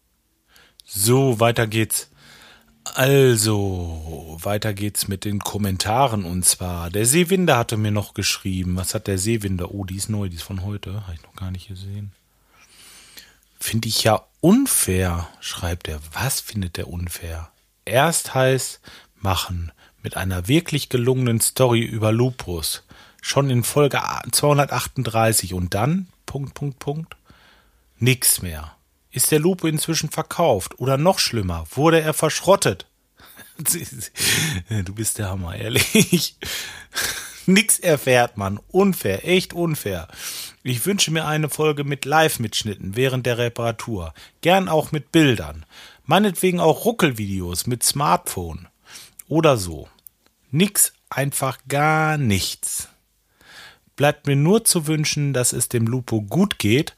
So, 0.86 1.40
weiter 1.40 1.66
geht's. 1.66 2.10
Also, 2.84 4.38
weiter 4.42 4.74
geht's 4.74 5.08
mit 5.08 5.24
den 5.24 5.40
Kommentaren 5.40 6.26
und 6.26 6.44
zwar, 6.44 6.90
der 6.90 7.06
Seewinder 7.06 7.58
hatte 7.58 7.78
mir 7.78 7.92
noch 7.92 8.14
geschrieben. 8.14 8.76
Was 8.76 8.94
hat 8.94 9.08
der 9.08 9.18
Seewinder? 9.18 9.72
Oh, 9.72 9.86
die 9.86 9.96
ist 9.96 10.10
neu, 10.10 10.28
die 10.28 10.36
ist 10.36 10.44
von 10.44 10.64
heute. 10.64 11.06
Habe 11.06 11.14
ich 11.14 11.24
noch 11.24 11.36
gar 11.36 11.52
nicht 11.52 11.68
gesehen. 11.70 12.12
Finde 13.60 13.88
ich 13.88 14.04
ja 14.04 14.24
unfair, 14.42 15.30
schreibt 15.40 15.88
er. 15.88 16.00
Was 16.12 16.42
findet 16.42 16.78
er 16.78 16.88
unfair? 16.90 17.50
Erst 17.86 18.34
heißt 18.34 18.82
machen 19.22 19.72
mit 20.04 20.18
einer 20.18 20.48
wirklich 20.48 20.90
gelungenen 20.90 21.42
Story 21.42 21.82
über 21.82 22.12
Lupus. 22.12 22.84
Schon 23.22 23.50
in 23.50 23.64
Folge 23.64 24.02
238 24.32 25.54
und 25.54 25.74
dann, 25.74 26.08
Punkt, 26.26 26.54
Punkt, 26.54 26.80
Punkt, 26.80 27.18
nix 27.98 28.42
mehr. 28.42 28.76
Ist 29.12 29.32
der 29.32 29.40
Lupo 29.40 29.68
inzwischen 29.68 30.10
verkauft? 30.10 30.80
Oder 30.80 30.98
noch 30.98 31.20
schlimmer, 31.20 31.66
wurde 31.72 32.02
er 32.02 32.14
verschrottet? 32.14 32.86
Du 34.86 34.94
bist 34.96 35.18
der 35.18 35.30
Hammer, 35.30 35.56
ehrlich. 35.56 36.38
Nix 37.46 37.80
erfährt 37.80 38.38
man. 38.38 38.60
Unfair, 38.70 39.28
echt 39.28 39.54
unfair. 39.54 40.08
Ich 40.64 40.86
wünsche 40.86 41.12
mir 41.12 41.26
eine 41.26 41.50
Folge 41.50 41.84
mit 41.84 42.06
Live-Mitschnitten 42.06 42.96
während 42.96 43.26
der 43.26 43.38
Reparatur. 43.38 44.14
Gern 44.42 44.70
auch 44.70 44.92
mit 44.92 45.12
Bildern. 45.12 45.66
Meinetwegen 46.06 46.60
auch 46.60 46.86
Ruckelvideos 46.86 47.66
mit 47.68 47.84
Smartphone. 47.84 48.68
Oder 49.30 49.58
so. 49.58 49.88
Nix, 50.52 50.92
einfach 51.10 51.60
gar 51.68 52.18
nichts. 52.18 52.90
Bleibt 53.96 54.28
mir 54.28 54.36
nur 54.36 54.66
zu 54.66 54.88
wünschen, 54.88 55.34
dass 55.34 55.54
es 55.54 55.70
dem 55.70 55.86
Lupo 55.86 56.22
gut 56.22 56.58
geht 56.58 56.96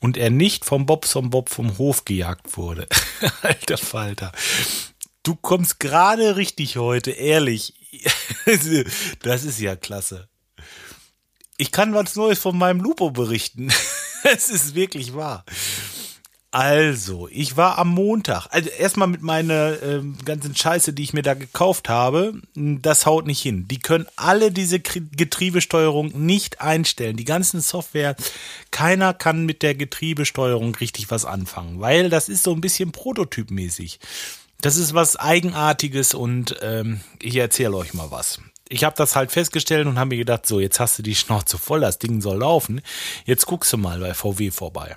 und 0.00 0.16
er 0.16 0.30
nicht 0.30 0.64
vom 0.64 0.86
Bobson 0.86 1.30
Bob 1.30 1.50
vom 1.50 1.76
Hof 1.78 2.04
gejagt 2.04 2.56
wurde. 2.56 2.88
Alter 3.42 3.78
Falter. 3.78 4.32
Du 5.22 5.36
kommst 5.36 5.78
gerade 5.78 6.36
richtig 6.36 6.78
heute, 6.78 7.10
ehrlich. 7.10 7.74
das 9.22 9.44
ist 9.44 9.60
ja 9.60 9.76
klasse. 9.76 10.28
Ich 11.58 11.70
kann 11.70 11.94
was 11.94 12.16
Neues 12.16 12.38
von 12.38 12.56
meinem 12.56 12.80
Lupo 12.80 13.10
berichten. 13.10 13.70
es 14.24 14.48
ist 14.48 14.74
wirklich 14.74 15.14
wahr. 15.14 15.44
Also, 16.54 17.26
ich 17.32 17.56
war 17.56 17.78
am 17.78 17.88
Montag, 17.88 18.46
also 18.50 18.70
erstmal 18.70 19.08
mit 19.08 19.22
meiner 19.22 19.82
äh, 19.82 20.02
ganzen 20.24 20.54
Scheiße, 20.54 20.92
die 20.92 21.02
ich 21.02 21.12
mir 21.12 21.22
da 21.22 21.34
gekauft 21.34 21.88
habe, 21.88 22.34
das 22.54 23.06
haut 23.06 23.26
nicht 23.26 23.42
hin. 23.42 23.66
Die 23.66 23.80
können 23.80 24.06
alle 24.14 24.52
diese 24.52 24.78
Getriebesteuerung 24.78 26.12
nicht 26.14 26.60
einstellen. 26.60 27.16
Die 27.16 27.24
ganzen 27.24 27.60
Software, 27.60 28.14
keiner 28.70 29.14
kann 29.14 29.46
mit 29.46 29.64
der 29.64 29.74
Getriebesteuerung 29.74 30.76
richtig 30.76 31.10
was 31.10 31.24
anfangen, 31.24 31.80
weil 31.80 32.08
das 32.08 32.28
ist 32.28 32.44
so 32.44 32.52
ein 32.52 32.60
bisschen 32.60 32.92
prototypmäßig. 32.92 33.98
Das 34.60 34.76
ist 34.76 34.94
was 34.94 35.16
Eigenartiges 35.16 36.14
und 36.14 36.54
ähm, 36.62 37.00
ich 37.20 37.34
erzähle 37.34 37.76
euch 37.76 37.94
mal 37.94 38.12
was. 38.12 38.38
Ich 38.68 38.84
habe 38.84 38.94
das 38.96 39.16
halt 39.16 39.32
festgestellt 39.32 39.88
und 39.88 39.98
habe 39.98 40.10
mir 40.10 40.18
gedacht, 40.18 40.46
so, 40.46 40.60
jetzt 40.60 40.78
hast 40.78 41.00
du 41.00 41.02
die 41.02 41.16
Schnauze 41.16 41.58
voll, 41.58 41.80
das 41.80 41.98
Ding 41.98 42.20
soll 42.20 42.38
laufen. 42.38 42.80
Jetzt 43.24 43.46
guckst 43.46 43.72
du 43.72 43.76
mal 43.76 43.98
bei 43.98 44.14
VW 44.14 44.52
vorbei. 44.52 44.94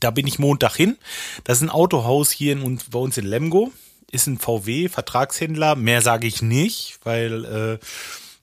Da 0.00 0.10
bin 0.10 0.26
ich 0.26 0.38
Montag 0.38 0.76
hin. 0.76 0.96
Das 1.44 1.58
ist 1.58 1.62
ein 1.62 1.70
Autohaus 1.70 2.30
hier 2.30 2.52
in, 2.52 2.80
bei 2.90 2.98
uns 2.98 3.16
in 3.16 3.26
Lemgo. 3.26 3.72
Ist 4.10 4.26
ein 4.26 4.38
VW-Vertragshändler. 4.38 5.76
Mehr 5.76 6.02
sage 6.02 6.26
ich 6.26 6.42
nicht, 6.42 6.98
weil 7.04 7.44
äh, 7.44 7.78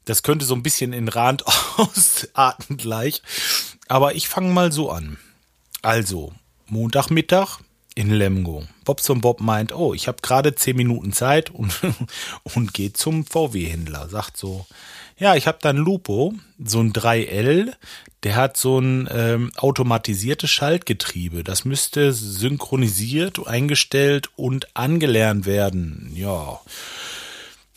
das 0.06 0.24
könnte 0.24 0.46
so 0.46 0.56
ein 0.56 0.64
bisschen 0.64 0.94
in 0.94 1.08
Rand 1.08 1.46
ausarten 1.78 2.78
gleich. 2.78 3.22
Aber 3.88 4.16
ich 4.16 4.28
fange 4.28 4.52
mal 4.52 4.72
so 4.72 4.92
an. 4.92 5.18
Also, 5.82 6.34
Montagmittag 6.68 7.60
in 7.96 8.10
Lemgo. 8.10 8.66
Bobson 8.86 9.22
Bob 9.22 9.40
meint, 9.42 9.74
oh, 9.74 9.94
ich 9.94 10.08
habe 10.08 10.22
gerade 10.22 10.56
zehn 10.56 10.76
Minuten 10.76 11.14
Zeit 11.14 11.50
und, 11.50 11.80
und 12.44 12.74
geht 12.74 12.98
zum 12.98 13.26
VW-Händler. 13.26 14.10
Sagt 14.10 14.38
so, 14.38 14.66
ja, 15.24 15.36
ich 15.36 15.48
habe 15.48 15.60
da 15.62 15.70
ein 15.70 15.78
Lupo, 15.78 16.34
so 16.62 16.82
ein 16.82 16.92
3L, 16.92 17.72
der 18.24 18.36
hat 18.36 18.58
so 18.58 18.78
ein 18.78 19.08
ähm, 19.10 19.54
automatisiertes 19.56 20.52
Schaltgetriebe. 20.52 21.46
Das 21.46 21.64
müsste 21.64 22.12
synchronisiert, 22.12 23.48
eingestellt 23.48 24.28
und 24.36 24.76
angelernt 24.76 25.46
werden. 25.46 26.12
Ja. 26.14 26.60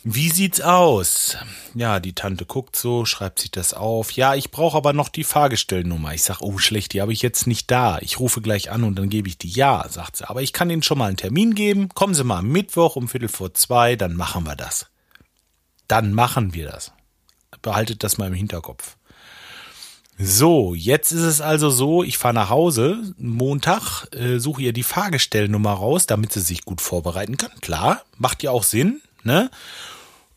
Wie 0.03 0.29
sieht's 0.29 0.59
aus? 0.59 1.37
Ja, 1.73 2.01
die 2.01 2.11
Tante 2.11 2.45
guckt 2.45 2.75
so, 2.75 3.05
schreibt 3.05 3.39
sich 3.39 3.51
das 3.51 3.73
auf. 3.73 4.11
Ja, 4.11 4.35
ich 4.35 4.51
brauche 4.51 4.75
aber 4.75 4.91
noch 4.91 5.07
die 5.07 5.23
Fahrgestellnummer. 5.23 6.13
Ich 6.13 6.23
sag, 6.23 6.41
oh 6.41 6.57
schlecht, 6.57 6.91
die 6.91 7.01
habe 7.01 7.13
ich 7.13 7.21
jetzt 7.21 7.47
nicht 7.47 7.71
da. 7.71 7.97
Ich 8.01 8.19
rufe 8.19 8.41
gleich 8.41 8.71
an 8.71 8.83
und 8.83 8.99
dann 8.99 9.07
gebe 9.07 9.29
ich 9.29 9.37
die. 9.37 9.49
Ja, 9.49 9.87
sagt 9.87 10.17
sie. 10.17 10.29
Aber 10.29 10.41
ich 10.41 10.51
kann 10.51 10.69
Ihnen 10.69 10.83
schon 10.83 10.97
mal 10.97 11.07
einen 11.07 11.15
Termin 11.15 11.55
geben. 11.55 11.87
Kommen 11.93 12.13
Sie 12.13 12.25
mal 12.25 12.39
am 12.39 12.49
Mittwoch 12.49 12.97
um 12.97 13.07
Viertel 13.07 13.29
vor 13.29 13.53
zwei, 13.53 13.95
dann 13.95 14.15
machen 14.15 14.45
wir 14.45 14.57
das. 14.57 14.87
Dann 15.87 16.11
machen 16.11 16.53
wir 16.53 16.65
das. 16.65 16.91
Behaltet 17.61 18.03
das 18.03 18.17
mal 18.17 18.27
im 18.27 18.33
Hinterkopf. 18.33 18.97
So, 20.19 20.73
jetzt 20.73 21.11
ist 21.11 21.21
es 21.21 21.41
also 21.41 21.69
so, 21.69 22.03
ich 22.03 22.17
fahre 22.17 22.33
nach 22.33 22.49
Hause, 22.49 23.13
Montag, 23.17 24.07
äh, 24.15 24.39
suche 24.39 24.63
ihr 24.63 24.73
die 24.73 24.83
Fahrgestellnummer 24.83 25.73
raus, 25.73 26.07
damit 26.07 26.33
sie 26.33 26.41
sich 26.41 26.65
gut 26.65 26.81
vorbereiten 26.81 27.37
kann. 27.37 27.51
Klar, 27.61 28.01
macht 28.17 28.41
ja 28.41 28.49
auch 28.49 28.63
Sinn, 28.63 29.01
ne? 29.23 29.51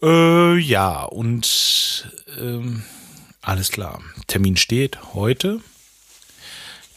Äh, 0.02 0.58
ja, 0.58 1.04
und 1.04 2.10
ähm, 2.38 2.84
alles 3.40 3.70
klar. 3.70 4.02
Termin 4.26 4.58
steht 4.58 5.14
heute. 5.14 5.60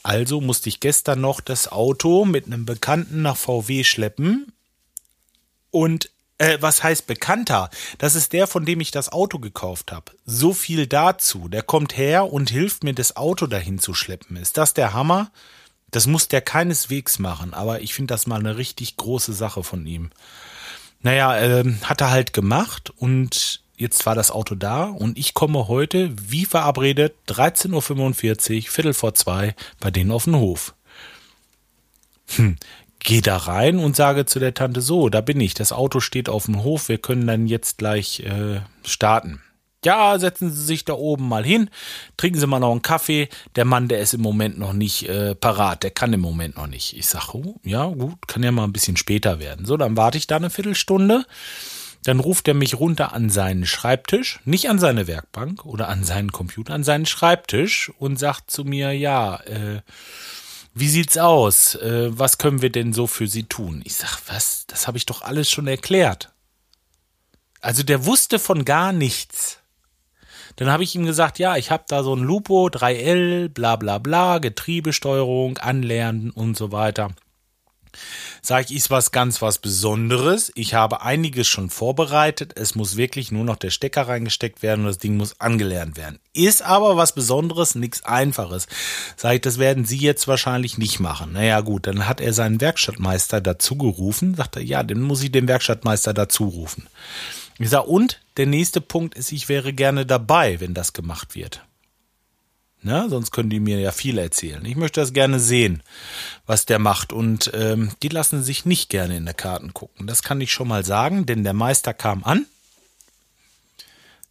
Also 0.03 0.41
musste 0.41 0.67
ich 0.67 0.81
gestern 0.81 1.21
noch 1.21 1.39
das 1.39 1.71
Auto 1.71 2.25
mit 2.25 2.47
einem 2.47 2.65
Bekannten 2.65 3.21
nach 3.21 3.37
VW 3.37 3.85
schleppen. 3.85 4.51
Und 5.71 6.09
äh, 6.37 6.57
was 6.59 6.83
heißt 6.83 7.07
Bekannter? 7.07 7.69
Das 7.97 8.15
ist 8.15 8.33
der, 8.33 8.47
von 8.47 8.65
dem 8.65 8.81
ich 8.81 8.91
das 8.91 9.11
Auto 9.11 9.39
gekauft 9.39 9.91
habe. 9.91 10.11
So 10.25 10.53
viel 10.53 10.87
dazu. 10.87 11.47
Der 11.47 11.61
kommt 11.61 11.97
her 11.97 12.31
und 12.31 12.49
hilft 12.49 12.83
mir, 12.83 12.93
das 12.93 13.15
Auto 13.15 13.47
dahin 13.47 13.79
zu 13.79 13.93
schleppen. 13.93 14.37
Ist 14.37 14.57
das 14.57 14.73
der 14.73 14.93
Hammer? 14.93 15.31
Das 15.91 16.07
muss 16.07 16.27
der 16.27 16.41
keineswegs 16.41 17.19
machen, 17.19 17.53
aber 17.53 17.81
ich 17.81 17.93
finde 17.93 18.13
das 18.13 18.25
mal 18.25 18.39
eine 18.39 18.57
richtig 18.57 18.97
große 18.97 19.31
Sache 19.31 19.63
von 19.63 19.85
ihm. 19.85 20.09
Naja, 21.01 21.37
äh, 21.37 21.71
hat 21.83 22.01
er 22.01 22.09
halt 22.09 22.33
gemacht 22.33 22.91
und 22.97 23.61
jetzt 23.77 24.05
war 24.07 24.15
das 24.15 24.31
Auto 24.31 24.55
da 24.55 24.85
und 24.85 25.19
ich 25.19 25.35
komme 25.35 25.67
heute, 25.67 26.11
wie 26.15 26.45
verabredet, 26.45 27.13
13.45 27.27 28.55
Uhr, 28.55 28.71
Viertel 28.71 28.93
vor 28.95 29.13
zwei, 29.13 29.55
bei 29.79 29.91
denen 29.91 30.11
auf 30.11 30.23
den 30.23 30.37
Hof. 30.37 30.73
Hm, 32.35 32.55
Geh 33.03 33.19
da 33.19 33.35
rein 33.35 33.79
und 33.79 33.97
sage 33.97 34.25
zu 34.25 34.39
der 34.39 34.53
Tante 34.53 34.81
so, 34.81 35.09
da 35.09 35.19
bin 35.19 35.41
ich, 35.41 35.53
das 35.53 35.73
Auto 35.73 35.99
steht 35.99 36.29
auf 36.29 36.45
dem 36.45 36.63
Hof, 36.63 36.87
wir 36.87 36.97
können 36.97 37.27
dann 37.27 37.47
jetzt 37.47 37.77
gleich 37.77 38.21
äh, 38.21 38.61
starten. 38.85 39.41
Ja, 39.83 40.17
setzen 40.17 40.49
Sie 40.49 40.63
sich 40.63 40.85
da 40.85 40.93
oben 40.93 41.27
mal 41.27 41.43
hin, 41.43 41.69
trinken 42.15 42.39
Sie 42.39 42.47
mal 42.47 42.59
noch 42.59 42.71
einen 42.71 42.81
Kaffee. 42.81 43.27
Der 43.57 43.65
Mann, 43.65 43.89
der 43.89 43.99
ist 43.99 44.13
im 44.13 44.21
Moment 44.21 44.57
noch 44.57 44.71
nicht 44.71 45.09
äh, 45.09 45.35
parat, 45.35 45.83
der 45.83 45.91
kann 45.91 46.13
im 46.13 46.21
Moment 46.21 46.55
noch 46.55 46.67
nicht. 46.67 46.95
Ich 46.95 47.07
sage, 47.07 47.37
oh, 47.37 47.55
ja 47.63 47.85
gut, 47.87 48.27
kann 48.29 48.43
ja 48.43 48.51
mal 48.53 48.63
ein 48.63 48.71
bisschen 48.71 48.95
später 48.95 49.39
werden. 49.39 49.65
So, 49.65 49.75
dann 49.75 49.97
warte 49.97 50.17
ich 50.17 50.27
da 50.27 50.37
eine 50.37 50.49
Viertelstunde. 50.49 51.25
Dann 52.05 52.19
ruft 52.19 52.47
er 52.47 52.53
mich 52.53 52.79
runter 52.79 53.13
an 53.13 53.29
seinen 53.29 53.65
Schreibtisch, 53.65 54.39
nicht 54.45 54.69
an 54.69 54.79
seine 54.79 55.07
Werkbank 55.07 55.65
oder 55.65 55.87
an 55.87 56.03
seinen 56.03 56.31
Computer, 56.31 56.73
an 56.73 56.83
seinen 56.83 57.05
Schreibtisch 57.05 57.91
und 57.97 58.19
sagt 58.19 58.51
zu 58.51 58.65
mir, 58.65 58.91
ja, 58.91 59.37
äh, 59.43 59.81
wie 60.73 60.89
sieht's 60.89 61.17
aus? 61.17 61.75
Äh, 61.75 62.17
was 62.17 62.37
können 62.37 62.61
wir 62.61 62.71
denn 62.71 62.93
so 62.93 63.07
für 63.07 63.27
Sie 63.27 63.43
tun? 63.43 63.81
Ich 63.85 63.95
sag, 63.95 64.19
was? 64.27 64.65
Das 64.67 64.87
habe 64.87 64.97
ich 64.97 65.05
doch 65.05 65.21
alles 65.21 65.49
schon 65.49 65.67
erklärt. 65.67 66.31
Also 67.61 67.83
der 67.83 68.05
wusste 68.05 68.39
von 68.39 68.65
gar 68.65 68.91
nichts. 68.91 69.59
Dann 70.55 70.69
habe 70.69 70.83
ich 70.83 70.95
ihm 70.95 71.05
gesagt, 71.05 71.39
ja, 71.39 71.57
ich 71.57 71.71
habe 71.71 71.85
da 71.87 72.03
so 72.03 72.15
ein 72.15 72.21
Lupo 72.21 72.67
3L, 72.67 73.49
bla 73.49 73.75
bla 73.75 73.97
bla, 73.97 74.39
Getriebesteuerung, 74.39 75.57
Anlernen 75.57 76.29
und 76.29 76.57
so 76.57 76.71
weiter. 76.71 77.11
Sag 78.41 78.69
ich, 78.69 78.75
ist 78.75 78.89
was 78.89 79.11
ganz 79.11 79.41
was 79.41 79.59
Besonderes. 79.59 80.51
Ich 80.55 80.73
habe 80.73 81.01
einiges 81.01 81.47
schon 81.47 81.69
vorbereitet. 81.69 82.53
Es 82.55 82.75
muss 82.75 82.97
wirklich 82.97 83.31
nur 83.31 83.45
noch 83.45 83.55
der 83.55 83.69
Stecker 83.69 84.07
reingesteckt 84.07 84.61
werden 84.61 84.81
und 84.81 84.87
das 84.87 84.97
Ding 84.97 85.17
muss 85.17 85.39
angelernt 85.39 85.97
werden. 85.97 86.19
Ist 86.33 86.61
aber 86.61 86.97
was 86.97 87.15
Besonderes, 87.15 87.75
nichts 87.75 88.03
Einfaches. 88.03 88.67
Sag 89.15 89.35
ich, 89.35 89.41
das 89.41 89.59
werden 89.59 89.85
Sie 89.85 89.97
jetzt 89.97 90.27
wahrscheinlich 90.27 90.77
nicht 90.77 90.99
machen. 90.99 91.33
Naja, 91.33 91.61
gut, 91.61 91.87
dann 91.87 92.07
hat 92.07 92.21
er 92.21 92.33
seinen 92.33 92.59
Werkstattmeister 92.59 93.41
dazu 93.41 93.77
gerufen. 93.77 94.35
Sagt 94.35 94.55
er, 94.55 94.63
ja, 94.63 94.83
dann 94.83 95.01
muss 95.01 95.23
ich 95.23 95.31
den 95.31 95.47
Werkstattmeister 95.47 96.13
dazu 96.13 96.45
rufen. 96.45 96.87
Ich 97.59 97.69
sag, 97.69 97.87
und 97.87 98.19
der 98.37 98.47
nächste 98.47 98.81
Punkt 98.81 99.15
ist, 99.15 99.31
ich 99.31 99.47
wäre 99.47 99.73
gerne 99.73 100.05
dabei, 100.05 100.59
wenn 100.59 100.73
das 100.73 100.93
gemacht 100.93 101.35
wird. 101.35 101.61
Ne? 102.83 103.07
Sonst 103.09 103.31
können 103.31 103.49
die 103.49 103.59
mir 103.59 103.79
ja 103.79 103.91
viel 103.91 104.17
erzählen. 104.17 104.63
Ich 104.65 104.75
möchte 104.75 104.99
das 104.99 105.13
gerne 105.13 105.39
sehen, 105.39 105.83
was 106.45 106.65
der 106.65 106.79
macht. 106.79 107.13
Und 107.13 107.51
ähm, 107.53 107.91
die 108.03 108.09
lassen 108.09 108.43
sich 108.43 108.65
nicht 108.65 108.89
gerne 108.89 109.17
in 109.17 109.25
der 109.25 109.33
Karten 109.33 109.73
gucken. 109.73 110.07
Das 110.07 110.23
kann 110.23 110.41
ich 110.41 110.51
schon 110.51 110.67
mal 110.67 110.85
sagen, 110.85 111.25
denn 111.25 111.43
der 111.43 111.53
Meister 111.53 111.93
kam 111.93 112.23
an, 112.23 112.45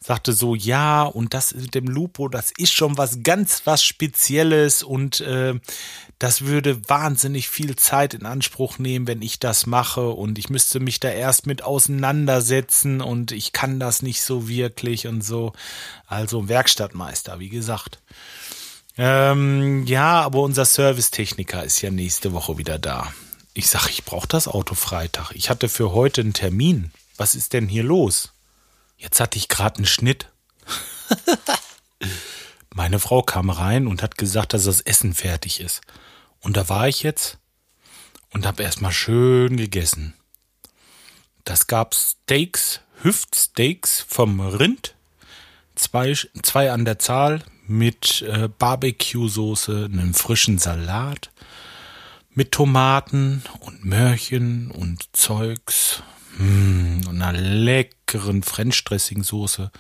sagte 0.03 0.33
so, 0.33 0.55
ja, 0.55 1.05
und 1.05 1.35
das 1.35 1.55
mit 1.55 1.75
dem 1.75 1.87
Lupo, 1.87 2.29
das 2.29 2.53
ist 2.57 2.73
schon 2.73 2.99
was 2.99 3.23
ganz 3.23 3.63
was 3.65 3.85
Spezielles 3.85 4.83
und 4.83 5.21
äh, 5.21 5.55
das 6.19 6.43
würde 6.43 6.89
wahnsinnig 6.89 7.49
viel 7.49 7.77
Zeit 7.77 8.15
in 8.15 8.27
Anspruch 8.27 8.79
nehmen, 8.79 9.07
wenn 9.07 9.23
ich 9.23 9.39
das 9.39 9.67
mache 9.67 10.09
und 10.09 10.39
ich 10.39 10.51
müsste 10.51 10.81
mich 10.81 11.01
da 11.01 11.11
erst 11.11 11.47
mit 11.47 11.63
auseinandersetzen 11.63 13.01
und 13.01 13.33
ich 13.33 13.53
kann 13.53 13.81
das 13.81 14.03
nicht 14.03 14.23
so 14.23 14.49
wirklich 14.49 15.07
und 15.07 15.23
so. 15.23 15.53
Also 16.07 16.49
Werkstattmeister, 16.49 17.39
wie 17.39 17.49
gesagt. 17.49 18.01
Ähm, 18.99 19.87
ja, 19.87 20.21
aber 20.21 20.41
unser 20.41 20.65
Servicetechniker 20.65 21.65
ist 21.65 21.81
ja 21.81 21.91
nächste 21.91 22.33
Woche 22.33 22.59
wieder 22.59 22.79
da. 22.79 23.13
Ich 23.55 23.69
sag, 23.69 23.89
ich 23.89 24.05
brauche 24.05 24.29
das 24.29 24.49
Auto 24.49 24.75
Freitag. 24.75 25.33
Ich 25.33 25.51
hatte 25.51 25.69
für 25.69 25.93
heute 25.93 26.21
einen 26.21 26.35
Termin. 26.35 26.93
Was 27.17 27.35
ist 27.35 27.53
denn 27.53 27.69
hier 27.69 27.85
los? 27.85 28.33
Jetzt 28.97 29.21
hatte 29.21 29.39
ich 29.39 29.49
gerade 29.49 29.77
einen 29.77 29.87
Schnitt. 29.87 30.31
Meine 32.75 32.99
Frau 32.99 33.23
kam 33.23 33.51
rein 33.51 33.87
und 33.87 34.03
hat 34.03 34.17
gesagt, 34.17 34.55
dass 34.55 34.65
das 34.65 34.81
Essen 34.81 35.15
fertig 35.15 35.61
ist. 35.61 35.83
Und 36.41 36.57
da 36.57 36.69
war 36.69 36.89
ich 36.89 37.03
jetzt 37.03 37.39
und 38.31 38.47
habe 38.47 38.63
erstmal 38.63 38.93
schön 38.93 39.57
gegessen. 39.57 40.15
Das 41.45 41.67
gab 41.67 41.95
Steaks, 41.95 42.81
Hüftsteaks 43.03 44.01
vom 44.09 44.41
Rind, 44.41 44.95
zwei, 45.75 46.15
zwei 46.43 46.71
an 46.71 46.85
der 46.85 46.99
Zahl 46.99 47.43
mit 47.73 48.23
äh, 48.23 48.49
Barbecue-Soße, 48.49 49.89
einem 49.91 50.15
frischen 50.15 50.59
Salat, 50.59 51.31
mit 52.35 52.53
Tomaten 52.53 53.43
und 53.61 53.85
Möhrchen 53.85 54.71
und 54.71 55.05
Zeugs 55.13 56.03
mm, 56.39 57.09
und 57.09 57.23
einer 57.23 57.33
leckeren 57.33 58.43
French 58.43 58.85
Dressing 58.85 59.23
Soße. 59.23 59.71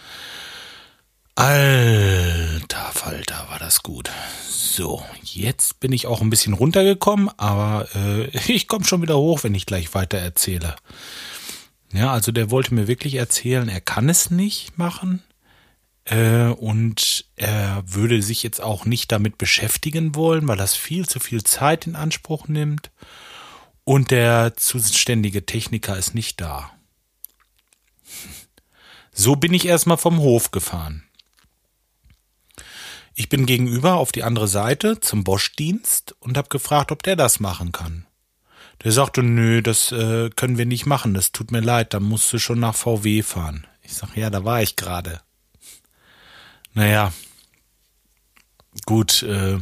Alter 1.34 2.90
Falter, 2.92 3.46
war 3.48 3.58
das 3.58 3.82
gut. 3.82 4.10
So, 4.48 5.02
jetzt 5.22 5.80
bin 5.80 5.92
ich 5.92 6.06
auch 6.06 6.20
ein 6.20 6.30
bisschen 6.30 6.52
runtergekommen, 6.52 7.30
aber 7.36 7.88
äh, 7.94 8.26
ich 8.52 8.68
komme 8.68 8.84
schon 8.84 9.02
wieder 9.02 9.18
hoch, 9.18 9.44
wenn 9.44 9.54
ich 9.54 9.66
gleich 9.66 9.94
weiter 9.94 10.18
erzähle. 10.18 10.76
Ja, 11.92 12.10
also 12.10 12.32
der 12.32 12.50
wollte 12.50 12.74
mir 12.74 12.88
wirklich 12.88 13.16
erzählen, 13.16 13.68
er 13.68 13.82
kann 13.82 14.08
es 14.08 14.30
nicht 14.30 14.78
machen 14.78 15.22
äh, 16.04 16.46
und 16.46 17.26
er 17.36 17.82
würde 17.86 18.22
sich 18.22 18.42
jetzt 18.42 18.60
auch 18.60 18.84
nicht 18.84 19.12
damit 19.12 19.38
beschäftigen 19.38 20.14
wollen, 20.14 20.48
weil 20.48 20.56
das 20.56 20.74
viel 20.74 21.08
zu 21.08 21.20
viel 21.20 21.44
Zeit 21.44 21.86
in 21.86 21.96
Anspruch 21.96 22.48
nimmt 22.48 22.90
und 23.84 24.10
der 24.10 24.54
zuständige 24.56 25.46
Techniker 25.46 25.96
ist 25.96 26.14
nicht 26.14 26.40
da. 26.40 26.70
So 29.12 29.36
bin 29.36 29.52
ich 29.52 29.66
erstmal 29.66 29.98
vom 29.98 30.18
Hof 30.18 30.50
gefahren. 30.50 31.04
Ich 33.14 33.28
bin 33.28 33.44
gegenüber 33.44 33.96
auf 33.96 34.10
die 34.10 34.22
andere 34.22 34.48
Seite 34.48 35.00
zum 35.00 35.22
Bosch-Dienst 35.22 36.16
und 36.20 36.38
habe 36.38 36.48
gefragt, 36.48 36.92
ob 36.92 37.02
der 37.02 37.14
das 37.14 37.40
machen 37.40 37.70
kann. 37.70 38.06
Der 38.82 38.90
sagte, 38.90 39.22
nö, 39.22 39.60
das 39.62 39.92
äh, 39.92 40.30
können 40.30 40.56
wir 40.56 40.66
nicht 40.66 40.86
machen, 40.86 41.12
das 41.14 41.30
tut 41.30 41.52
mir 41.52 41.60
leid, 41.60 41.92
da 41.92 42.00
musst 42.00 42.32
du 42.32 42.38
schon 42.38 42.58
nach 42.58 42.74
VW 42.74 43.22
fahren. 43.22 43.66
Ich 43.82 43.94
sag, 43.94 44.16
ja, 44.16 44.30
da 44.30 44.44
war 44.44 44.62
ich 44.62 44.76
gerade. 44.76 45.20
Naja, 46.74 47.12
gut, 48.86 49.22
äh, 49.22 49.58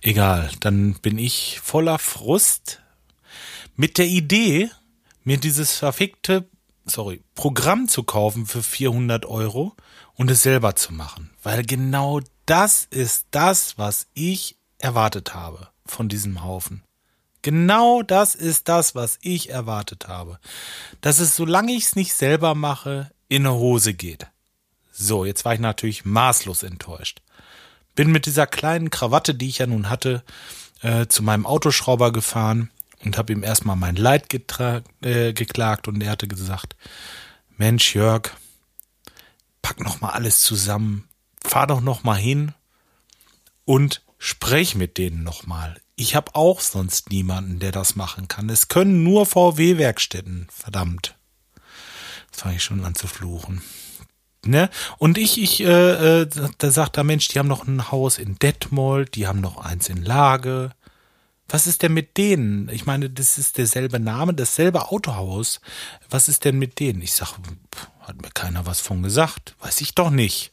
egal, 0.00 0.50
dann 0.60 0.94
bin 0.94 1.18
ich 1.18 1.60
voller 1.62 1.98
Frust 1.98 2.80
mit 3.76 3.98
der 3.98 4.06
Idee, 4.06 4.70
mir 5.24 5.38
dieses 5.38 5.76
verfickte, 5.76 6.48
sorry, 6.84 7.22
Programm 7.34 7.88
zu 7.88 8.02
kaufen 8.02 8.46
für 8.46 8.62
400 8.62 9.26
Euro 9.26 9.76
und 10.14 10.30
es 10.30 10.42
selber 10.42 10.74
zu 10.74 10.92
machen. 10.92 11.30
Weil 11.42 11.64
genau 11.64 12.20
das 12.46 12.86
ist 12.90 13.26
das, 13.30 13.78
was 13.78 14.06
ich 14.14 14.56
erwartet 14.78 15.34
habe 15.34 15.68
von 15.86 16.08
diesem 16.08 16.42
Haufen. 16.42 16.82
Genau 17.42 18.02
das 18.02 18.34
ist 18.34 18.68
das, 18.68 18.94
was 18.94 19.18
ich 19.20 19.50
erwartet 19.50 20.08
habe. 20.08 20.38
Dass 21.00 21.18
es, 21.18 21.34
solange 21.36 21.72
ich 21.72 21.84
es 21.84 21.96
nicht 21.96 22.14
selber 22.14 22.54
mache, 22.54 23.10
in 23.28 23.46
eine 23.46 23.54
Hose 23.54 23.94
geht. 23.94 24.28
So, 25.02 25.24
jetzt 25.24 25.44
war 25.44 25.52
ich 25.52 25.58
natürlich 25.58 26.04
maßlos 26.04 26.62
enttäuscht. 26.62 27.22
Bin 27.96 28.12
mit 28.12 28.24
dieser 28.24 28.46
kleinen 28.46 28.88
Krawatte, 28.88 29.34
die 29.34 29.48
ich 29.48 29.58
ja 29.58 29.66
nun 29.66 29.90
hatte, 29.90 30.22
äh, 30.80 31.08
zu 31.08 31.24
meinem 31.24 31.44
Autoschrauber 31.44 32.12
gefahren 32.12 32.70
und 33.04 33.18
habe 33.18 33.32
ihm 33.32 33.42
erstmal 33.42 33.74
mein 33.74 33.96
Leid 33.96 34.32
äh, 34.32 35.32
geklagt 35.32 35.88
und 35.88 36.00
er 36.00 36.12
hatte 36.12 36.28
gesagt, 36.28 36.76
Mensch 37.56 37.96
Jörg, 37.96 38.30
pack 39.60 39.80
noch 39.80 40.00
mal 40.00 40.10
alles 40.10 40.38
zusammen, 40.38 41.08
fahr 41.44 41.66
doch 41.66 41.80
noch 41.80 42.04
mal 42.04 42.16
hin 42.16 42.54
und 43.64 44.02
sprech 44.18 44.76
mit 44.76 44.98
denen 44.98 45.24
noch 45.24 45.48
mal. 45.48 45.80
Ich 45.96 46.14
habe 46.14 46.36
auch 46.36 46.60
sonst 46.60 47.10
niemanden, 47.10 47.58
der 47.58 47.72
das 47.72 47.96
machen 47.96 48.28
kann. 48.28 48.48
Es 48.48 48.68
können 48.68 49.02
nur 49.02 49.26
VW-Werkstätten, 49.26 50.46
verdammt. 50.48 51.16
Das 52.30 52.42
fange 52.42 52.56
ich 52.56 52.62
schon 52.62 52.84
an 52.84 52.94
zu 52.94 53.08
fluchen. 53.08 53.62
Ne? 54.44 54.70
Und 54.98 55.18
ich, 55.18 55.40
ich, 55.40 55.60
äh, 55.60 56.22
äh, 56.22 56.28
da 56.58 56.70
sagt 56.70 56.96
der 56.96 57.04
Mensch, 57.04 57.28
die 57.28 57.38
haben 57.38 57.48
noch 57.48 57.66
ein 57.66 57.92
Haus 57.92 58.18
in 58.18 58.38
Detmold, 58.38 59.14
die 59.14 59.28
haben 59.28 59.40
noch 59.40 59.58
eins 59.58 59.88
in 59.88 60.02
Lage. 60.02 60.72
Was 61.48 61.66
ist 61.66 61.82
denn 61.82 61.94
mit 61.94 62.16
denen? 62.16 62.68
Ich 62.70 62.84
meine, 62.84 63.08
das 63.08 63.38
ist 63.38 63.58
derselbe 63.58 64.00
Name, 64.00 64.34
dasselbe 64.34 64.90
Autohaus. 64.90 65.60
Was 66.10 66.28
ist 66.28 66.44
denn 66.44 66.58
mit 66.58 66.80
denen? 66.80 67.02
Ich 67.02 67.12
sag, 67.12 67.36
hat 68.00 68.20
mir 68.20 68.30
keiner 68.30 68.66
was 68.66 68.80
von 68.80 69.02
gesagt. 69.02 69.54
Weiß 69.60 69.80
ich 69.80 69.94
doch 69.94 70.10
nicht. 70.10 70.50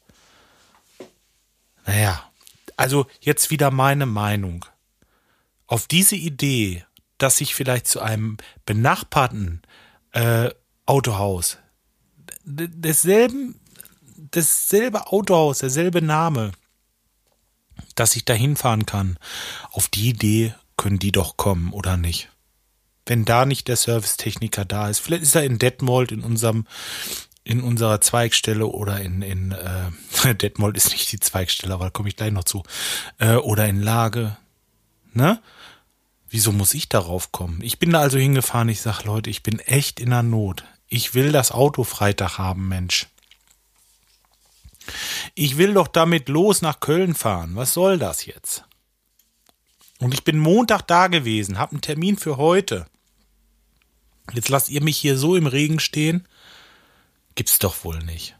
Naja, 1.86 2.30
also 2.78 3.08
jetzt 3.21 3.49
wieder 3.49 3.71
meine 3.71 4.06
Meinung. 4.06 4.65
Auf 5.65 5.88
diese 5.88 6.15
Idee, 6.15 6.86
dass 7.17 7.41
ich 7.41 7.56
vielleicht 7.56 7.88
zu 7.88 8.02
einem 8.02 8.38
benachbarten 8.65 9.62
äh, 10.12 10.49
Autohaus 10.86 11.58
desselben 12.49 13.59
dasselbe 14.32 15.08
Autohaus, 15.08 15.60
derselbe 15.60 16.02
Name, 16.02 16.52
dass 17.96 18.15
ich 18.15 18.26
da 18.26 18.34
hinfahren 18.34 18.86
kann. 18.86 19.18
Auf 19.72 19.88
die 19.88 20.10
Idee 20.10 20.54
können 20.78 21.00
die 21.00 21.12
doch 21.12 21.38
kommen, 21.38 21.74
oder 21.74 21.98
nicht? 21.98 22.30
Wenn 23.06 23.26
da 23.26 23.46
nicht 23.46 23.68
der 23.68 23.76
Servicetechniker 23.76 24.65
da 24.65 24.89
ist, 24.89 25.00
vielleicht 25.00 25.24
ist 25.24 25.36
er 25.36 25.44
in 25.44 25.60
Detmold 25.60 26.12
in 26.12 26.24
unserem 26.24 26.65
in 27.44 27.62
unserer 27.62 28.00
Zweigstelle 28.00 28.68
oder 28.68 29.02
in 29.02 29.22
in 29.22 29.52
äh, 29.52 30.36
Detmold 30.36 30.78
ist 30.78 30.92
nicht 30.92 31.12
die 31.12 31.20
Zweigstelle, 31.20 31.74
aber 31.74 31.86
da 31.86 31.89
komme 31.89 32.10
ich 32.10 32.15
gleich 32.15 32.32
noch 32.32 32.44
zu 32.44 32.63
äh, 33.18 33.36
oder 33.36 33.68
in 33.68 33.82
Lage, 33.82 34.38
ne? 35.13 35.42
Wieso 36.30 36.52
muss 36.52 36.76
ich 36.76 36.89
darauf 36.89 37.32
kommen? 37.32 37.60
Ich 37.63 37.80
bin 37.80 37.89
da 37.89 38.02
also 38.02 38.20
hingefahren. 38.20 38.70
Ich 38.70 38.82
sag 38.82 39.04
Leute, 39.04 39.32
ich 39.32 39.42
bin 39.42 39.58
echt 39.60 40.00
in 40.00 40.12
der 40.12 40.22
Not. 40.22 40.63
Ich 40.88 41.15
will 41.15 41.32
das 41.32 41.52
Auto 41.52 41.84
Freitag 41.84 42.38
haben, 42.38 42.68
Mensch. 42.68 43.08
Ich 45.36 45.58
will 45.58 45.73
doch 45.73 45.88
damit 45.88 46.30
los 46.30 46.62
nach 46.62 46.80
Köln 46.80 47.15
fahren. 47.15 47.52
Was 47.56 47.73
soll 47.73 47.97
das 47.97 48.25
jetzt? 48.25 48.65
Und 49.99 50.13
ich 50.13 50.23
bin 50.23 50.38
Montag 50.38 50.84
da 50.88 51.08
gewesen, 51.08 51.58
habe 51.58 51.73
einen 51.73 51.82
Termin 51.82 52.17
für 52.17 52.38
heute. 52.38 52.86
Jetzt 54.34 54.49
lasst 54.49 54.69
ihr 54.69 54.84
mich 54.84 54.97
hier 54.97 55.17
so 55.17 55.36
im 55.36 55.47
Regen 55.47 55.80
stehen? 55.80 56.28
Gibt's 57.36 57.60
doch 57.60 57.84
wohl 57.84 57.99
nicht. 57.99 58.36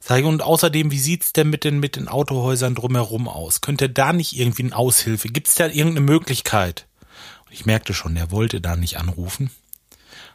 Sag 0.00 0.20
ich, 0.20 0.24
und 0.24 0.42
außerdem, 0.42 0.90
wie 0.90 0.98
sieht's 0.98 1.32
denn 1.32 1.50
mit 1.50 1.64
den, 1.64 1.78
mit 1.78 1.96
den 1.96 2.08
Autohäusern 2.08 2.74
drumherum 2.74 3.28
aus? 3.28 3.60
Könnte 3.60 3.90
da 3.90 4.12
nicht 4.12 4.36
irgendwie 4.36 4.64
eine 4.64 4.76
Aushilfe? 4.76 5.28
Gibt's 5.28 5.54
da 5.54 5.66
irgendeine 5.66 6.00
Möglichkeit? 6.00 6.86
Und 7.46 7.52
ich 7.52 7.66
merkte 7.66 7.92
schon, 7.92 8.16
er 8.16 8.30
wollte 8.30 8.60
da 8.60 8.76
nicht 8.76 8.96
anrufen. 8.96 9.50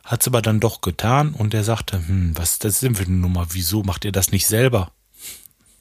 Hat's 0.04 0.28
aber 0.28 0.42
dann 0.42 0.60
doch 0.60 0.82
getan 0.82 1.34
und 1.34 1.54
er 1.54 1.64
sagte, 1.64 1.98
hm, 1.98 2.38
was 2.38 2.54
ist 2.54 2.64
das 2.64 2.80
denn 2.80 2.96
für 2.96 3.06
eine 3.06 3.16
Nummer? 3.16 3.48
Wieso 3.52 3.84
macht 3.84 4.06
ihr 4.06 4.12
das 4.12 4.32
nicht 4.32 4.48
selber? 4.48 4.92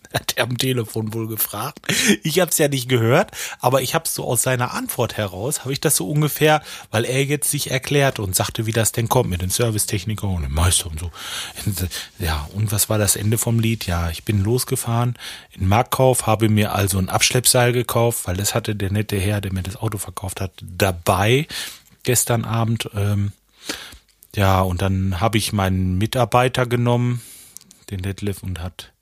hat 0.14 0.34
er 0.36 0.44
am 0.44 0.56
Telefon 0.56 1.12
wohl 1.12 1.26
gefragt. 1.26 1.80
Ich 2.22 2.40
habe 2.40 2.50
es 2.50 2.58
ja 2.58 2.68
nicht 2.68 2.88
gehört, 2.88 3.32
aber 3.60 3.82
ich 3.82 3.94
habe 3.94 4.08
so 4.08 4.24
aus 4.24 4.42
seiner 4.42 4.72
Antwort 4.72 5.16
heraus, 5.16 5.60
habe 5.60 5.72
ich 5.72 5.80
das 5.80 5.96
so 5.96 6.08
ungefähr, 6.08 6.62
weil 6.90 7.04
er 7.04 7.24
jetzt 7.24 7.50
sich 7.50 7.70
erklärt 7.70 8.18
und 8.18 8.34
sagte, 8.34 8.66
wie 8.66 8.72
das 8.72 8.92
denn 8.92 9.08
kommt 9.08 9.30
mit 9.30 9.42
den 9.42 9.50
Servicetechniker 9.50 10.28
und 10.28 10.42
dem 10.42 10.54
Meister 10.54 10.86
und 10.86 11.00
so. 11.00 11.10
Ja, 12.18 12.48
und 12.54 12.72
was 12.72 12.88
war 12.88 12.98
das 12.98 13.16
Ende 13.16 13.38
vom 13.38 13.58
Lied? 13.58 13.86
Ja, 13.86 14.10
ich 14.10 14.24
bin 14.24 14.42
losgefahren 14.42 15.16
in 15.52 15.66
Marktkauf, 15.66 16.26
habe 16.26 16.48
mir 16.48 16.74
also 16.74 16.98
ein 16.98 17.08
Abschleppseil 17.08 17.72
gekauft, 17.72 18.26
weil 18.26 18.36
das 18.36 18.54
hatte 18.54 18.76
der 18.76 18.92
nette 18.92 19.18
Herr, 19.18 19.40
der 19.40 19.52
mir 19.52 19.62
das 19.62 19.76
Auto 19.76 19.98
verkauft 19.98 20.40
hat, 20.40 20.52
dabei 20.62 21.48
gestern 22.04 22.44
Abend. 22.44 22.88
Ähm, 22.94 23.32
ja, 24.34 24.60
und 24.60 24.82
dann 24.82 25.20
habe 25.20 25.38
ich 25.38 25.52
meinen 25.52 25.98
Mitarbeiter 25.98 26.66
genommen, 26.66 27.22
den 27.90 28.02
Detlef, 28.02 28.42
und 28.42 28.60
hat 28.60 28.94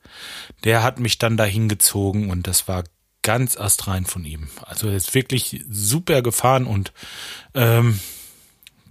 der 0.64 0.82
hat 0.82 1.00
mich 1.00 1.18
dann 1.18 1.36
dahin 1.36 1.68
gezogen 1.68 2.30
und 2.30 2.46
das 2.46 2.68
war 2.68 2.84
ganz 3.22 3.56
astrein 3.56 4.04
von 4.04 4.24
ihm. 4.24 4.48
Also 4.62 4.88
er 4.88 4.96
ist 4.96 5.14
wirklich 5.14 5.64
super 5.68 6.22
gefahren 6.22 6.66
und 6.66 6.92
ähm, 7.54 8.00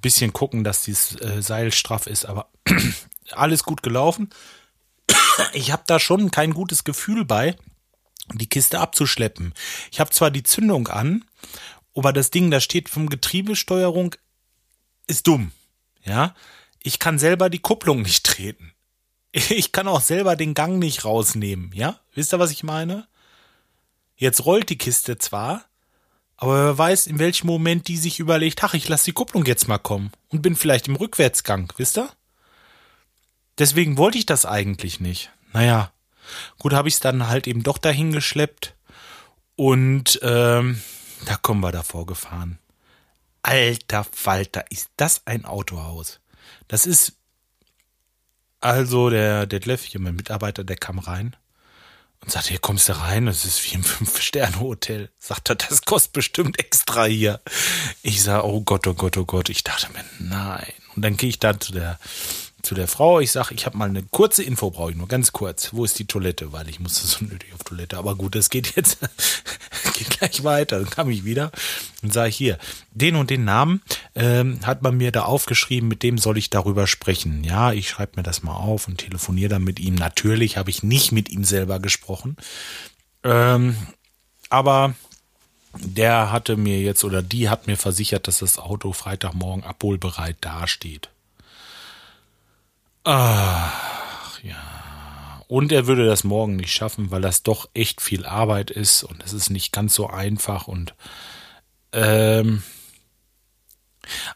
bisschen 0.02 0.34
gucken, 0.34 0.64
dass 0.64 0.84
dieses 0.84 1.20
äh, 1.22 1.42
Seil 1.42 1.72
straff 1.72 2.08
ist, 2.08 2.26
aber 2.26 2.50
alles 3.32 3.64
gut 3.64 3.84
gelaufen. 3.84 4.30
ich 5.54 5.72
habe 5.72 5.84
da 5.86 6.00
schon 6.00 6.32
kein 6.32 6.54
gutes 6.54 6.84
Gefühl 6.84 7.26
bei, 7.26 7.56
die 8.34 8.48
Kiste 8.48 8.80
abzuschleppen. 8.80 9.54
Ich 9.92 10.00
habe 10.00 10.12
zwar 10.12 10.32
die 10.32 10.44
Zündung 10.44 10.88
an, 10.88 11.26
aber 11.96 12.14
das 12.14 12.32
Ding, 12.32 12.52
da 12.52 12.62
steht 12.62 12.90
vom 12.90 13.10
Getriebesteuerung, 13.10 14.16
ist 15.08 15.28
dumm. 15.28 15.52
Ja, 16.04 16.36
ich 16.82 17.00
kann 17.00 17.20
selber 17.20 17.50
die 17.50 17.60
Kupplung 17.60 18.02
nicht 18.02 18.26
treten. 18.26 18.74
Ich 19.34 19.72
kann 19.72 19.88
auch 19.88 20.02
selber 20.02 20.36
den 20.36 20.54
Gang 20.54 20.78
nicht 20.78 21.06
rausnehmen. 21.06 21.72
Ja, 21.74 22.00
wisst 22.14 22.34
ihr, 22.34 22.40
was 22.40 22.52
ich 22.52 22.64
meine? 22.64 23.08
Jetzt 24.18 24.46
rollt 24.46 24.70
die 24.70 24.78
Kiste 24.78 25.18
zwar, 25.18 25.64
aber 26.36 26.66
wer 26.66 26.78
weiß, 26.78 27.08
in 27.08 27.18
welchem 27.18 27.48
Moment 27.48 27.88
die 27.88 27.98
sich 27.98 28.20
überlegt, 28.20 28.64
ach, 28.64 28.74
ich 28.74 28.90
lasse 28.90 29.06
die 29.06 29.14
Kupplung 29.14 29.46
jetzt 29.46 29.68
mal 29.68 29.78
kommen 29.78 30.12
und 30.30 30.42
bin 30.42 30.56
vielleicht 30.56 30.88
im 30.88 30.96
Rückwärtsgang, 30.96 31.72
wisst 31.78 31.98
ihr? 31.98 32.10
Deswegen 33.58 33.98
wollte 33.98 34.18
ich 34.18 34.26
das 34.26 34.46
eigentlich 34.46 35.00
nicht. 35.00 35.32
Naja, 35.54 35.92
gut, 36.58 36.74
habe 36.74 36.88
ich 36.88 36.96
es 36.96 37.00
dann 37.00 37.28
halt 37.28 37.48
eben 37.48 37.64
doch 37.64 37.78
dahin 37.78 38.12
geschleppt 38.12 38.76
und 39.56 40.20
ähm, 40.24 40.82
da 41.26 41.36
kommen 41.36 41.62
wir 41.62 41.72
davor 41.72 42.06
gefahren. 42.06 42.58
Alter 43.44 44.04
Falter, 44.04 44.66
ist 44.70 44.90
das 44.98 45.22
ein 45.26 45.46
Autohaus? 45.46 46.20
Das 46.68 46.86
ist 46.86 47.14
also 48.60 49.10
der 49.10 49.48
Detlef, 49.48 49.84
hier 49.84 50.00
mein 50.00 50.16
Mitarbeiter, 50.16 50.64
der 50.64 50.78
kam 50.78 51.00
rein 51.00 51.36
und 52.22 52.32
sagte, 52.32 52.50
hier 52.50 52.60
kommst 52.60 52.88
du 52.88 52.98
rein, 52.98 53.26
das 53.26 53.46
ist 53.46 53.64
wie 53.66 53.76
im 53.76 53.84
Fünf-Sterne-Hotel. 53.84 55.10
Sagt 55.18 55.50
er, 55.50 55.56
das 55.56 55.82
kostet 55.82 56.14
bestimmt 56.14 56.60
extra 56.60 57.06
hier. 57.06 57.42
Ich 58.04 58.22
sah, 58.22 58.42
oh 58.42 58.62
Gott, 58.62 58.86
oh 58.88 58.94
Gott, 58.94 59.18
oh 59.18 59.26
Gott. 59.26 59.50
Ich 59.50 59.64
dachte 59.64 59.92
mir, 59.92 60.06
nein. 60.20 60.74
Und 60.96 61.04
dann 61.04 61.18
gehe 61.18 61.30
ich 61.30 61.40
da 61.40 61.60
zu 61.60 61.72
der 61.72 62.00
zu 62.62 62.76
der 62.76 62.88
Frau, 62.88 63.20
ich 63.20 63.32
sage, 63.32 63.54
ich 63.54 63.66
habe 63.66 63.78
mal 63.78 63.90
eine 63.90 64.04
kurze 64.04 64.44
Info, 64.44 64.72
brauche 64.72 64.92
ich 64.92 64.98
nur 64.98 65.08
ganz 65.08 65.32
kurz. 65.32 65.74
Wo 65.74 65.84
ist 65.86 65.98
die 66.00 66.06
Toilette? 66.06 66.52
Weil 66.52 66.70
ich 66.70 66.80
musste 66.80 67.08
so 67.08 67.26
nötig 67.26 67.54
auf 67.54 67.64
Toilette. 67.64 67.98
Aber 67.98 68.16
gut, 68.16 68.36
das 68.36 68.50
geht 68.50 68.76
jetzt, 68.76 69.00
geht 69.98 70.10
gleich 70.10 70.44
weiter. 70.44 70.80
Dann 70.80 70.90
kam 70.90 71.10
ich 71.10 71.26
wieder 71.26 71.52
und 72.02 72.14
sage 72.14 72.30
hier, 72.30 72.58
den 72.92 73.16
und 73.16 73.30
den 73.30 73.44
Namen 73.44 73.82
ähm, 74.16 74.60
hat 74.64 74.82
man 74.82 74.98
mir 74.98 75.12
da 75.12 75.24
aufgeschrieben, 75.24 75.90
mit 75.90 76.04
dem 76.04 76.18
soll 76.18 76.38
ich 76.38 76.50
darüber 76.50 76.88
sprechen. 76.88 77.44
Ja, 77.44 77.72
ich 77.74 77.90
schreibe 77.90 78.14
mir 78.18 78.24
das 78.24 78.44
mal 78.44 78.56
auf 78.56 78.88
und 78.88 78.98
telefoniere 78.98 79.50
dann 79.50 79.64
mit 79.64 79.80
ihm. 79.80 79.96
Natürlich 79.96 80.58
habe 80.58 80.70
ich 80.70 80.84
nicht 80.84 81.12
mit 81.12 81.30
ihm 81.30 81.44
selber 81.44 81.80
gesprochen. 81.80 82.38
Ähm, 83.24 83.76
aber 84.50 84.96
der 85.78 86.32
hatte 86.32 86.58
mir 86.58 86.82
jetzt 86.82 87.04
oder 87.04 87.22
die 87.22 87.50
hat 87.50 87.68
mir 87.68 87.78
versichert, 87.78 88.28
dass 88.28 88.40
das 88.40 88.58
Auto 88.58 88.92
Freitagmorgen 88.94 89.64
abholbereit 89.64 90.38
dasteht. 90.42 91.10
Ach 93.04 94.40
ja. 94.44 95.44
Und 95.48 95.72
er 95.72 95.88
würde 95.88 96.06
das 96.06 96.24
morgen 96.24 96.56
nicht 96.56 96.72
schaffen, 96.72 97.12
weil 97.12 97.22
das 97.22 97.44
doch 97.44 97.70
echt 97.74 98.02
viel 98.02 98.26
Arbeit 98.26 98.72
ist 98.72 99.04
und 99.04 99.24
es 99.24 99.34
ist 99.34 99.50
nicht 99.50 99.72
ganz 99.72 99.94
so 99.94 100.08
einfach 100.08 100.68
und 100.68 100.94
ähm, 101.94 102.64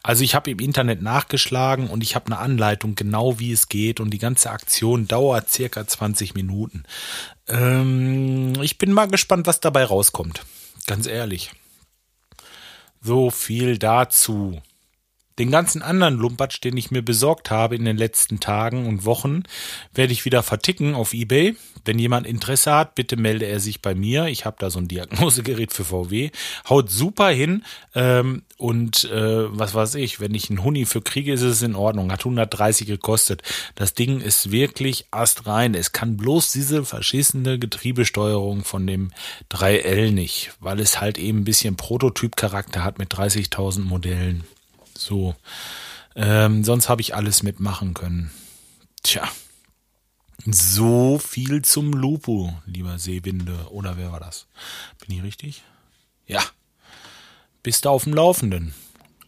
also 0.02 0.22
ich 0.22 0.34
habe 0.34 0.50
im 0.50 0.58
Internet 0.58 1.02
nachgeschlagen 1.02 1.88
und 1.88 2.02
ich 2.02 2.14
habe 2.14 2.26
eine 2.26 2.38
Anleitung 2.38 2.94
genau 2.94 3.38
wie 3.38 3.52
es 3.52 3.68
geht 3.68 4.00
und 4.00 4.10
die 4.10 4.18
ganze 4.18 4.50
Aktion 4.50 5.08
dauert 5.08 5.50
circa 5.50 5.86
20 5.86 6.34
Minuten. 6.34 6.84
Ähm, 7.48 8.52
ich 8.62 8.78
bin 8.78 8.92
mal 8.92 9.06
gespannt, 9.06 9.46
was 9.46 9.60
dabei 9.60 9.84
rauskommt. 9.84 10.44
Ganz 10.86 11.06
ehrlich. 11.06 11.52
So 13.00 13.30
viel 13.30 13.78
dazu. 13.78 14.60
Den 15.38 15.50
ganzen 15.50 15.82
anderen 15.82 16.14
Lumpatsch, 16.14 16.62
den 16.64 16.76
ich 16.76 16.90
mir 16.90 17.02
besorgt 17.02 17.50
habe 17.50 17.76
in 17.76 17.84
den 17.84 17.96
letzten 17.96 18.40
Tagen 18.40 18.86
und 18.86 19.04
Wochen, 19.04 19.42
werde 19.94 20.12
ich 20.12 20.24
wieder 20.24 20.42
verticken 20.42 20.94
auf 20.94 21.12
eBay. 21.12 21.56
Wenn 21.84 21.98
jemand 21.98 22.26
Interesse 22.26 22.74
hat, 22.74 22.94
bitte 22.94 23.16
melde 23.16 23.44
er 23.44 23.60
sich 23.60 23.82
bei 23.82 23.94
mir. 23.94 24.26
Ich 24.26 24.44
habe 24.44 24.56
da 24.58 24.70
so 24.70 24.78
ein 24.78 24.88
Diagnosegerät 24.88 25.72
für 25.72 25.84
VW. 25.84 26.30
Haut 26.68 26.90
super 26.90 27.28
hin. 27.28 27.64
Ähm, 27.94 28.42
und 28.56 29.04
äh, 29.04 29.58
was 29.58 29.74
weiß 29.74 29.96
ich, 29.96 30.20
wenn 30.20 30.34
ich 30.34 30.48
einen 30.48 30.64
Huni 30.64 30.86
für 30.86 31.02
kriege, 31.02 31.34
ist 31.34 31.42
es 31.42 31.62
in 31.62 31.76
Ordnung. 31.76 32.10
Hat 32.10 32.20
130 32.20 32.86
gekostet. 32.86 33.42
Das 33.74 33.94
Ding 33.94 34.20
ist 34.20 34.50
wirklich 34.50 35.06
astrein. 35.10 35.74
Es 35.74 35.92
kann 35.92 36.16
bloß 36.16 36.52
diese 36.52 36.84
verschissene 36.84 37.58
Getriebesteuerung 37.58 38.64
von 38.64 38.86
dem 38.86 39.10
3L 39.50 40.12
nicht, 40.12 40.52
weil 40.60 40.80
es 40.80 41.00
halt 41.00 41.18
eben 41.18 41.40
ein 41.40 41.44
bisschen 41.44 41.76
Prototypcharakter 41.76 42.82
hat 42.82 42.98
mit 42.98 43.12
30.000 43.12 43.80
Modellen. 43.80 44.44
So. 44.96 45.34
Ähm, 46.14 46.64
sonst 46.64 46.88
habe 46.88 47.02
ich 47.02 47.14
alles 47.14 47.42
mitmachen 47.42 47.94
können. 47.94 48.30
Tja. 49.02 49.28
So 50.44 51.18
viel 51.18 51.62
zum 51.62 51.92
Lupo, 51.92 52.54
lieber 52.66 52.98
Seewinde. 52.98 53.68
Oder 53.70 53.96
wer 53.96 54.12
war 54.12 54.20
das? 54.20 54.46
Bin 55.04 55.16
ich 55.16 55.22
richtig? 55.22 55.62
Ja. 56.26 56.42
Bist 57.62 57.84
du 57.84 57.90
auf 57.90 58.04
dem 58.04 58.14
Laufenden? 58.14 58.74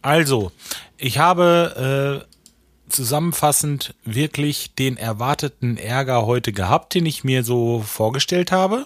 Also, 0.01 0.51
ich 0.97 1.17
habe 1.17 2.25
äh, 2.25 2.89
zusammenfassend 2.89 3.95
wirklich 4.05 4.73
den 4.75 4.97
erwarteten 4.97 5.77
Ärger 5.77 6.25
heute 6.25 6.53
gehabt, 6.53 6.93
den 6.93 7.05
ich 7.05 7.23
mir 7.23 7.43
so 7.43 7.81
vorgestellt 7.81 8.51
habe. 8.51 8.85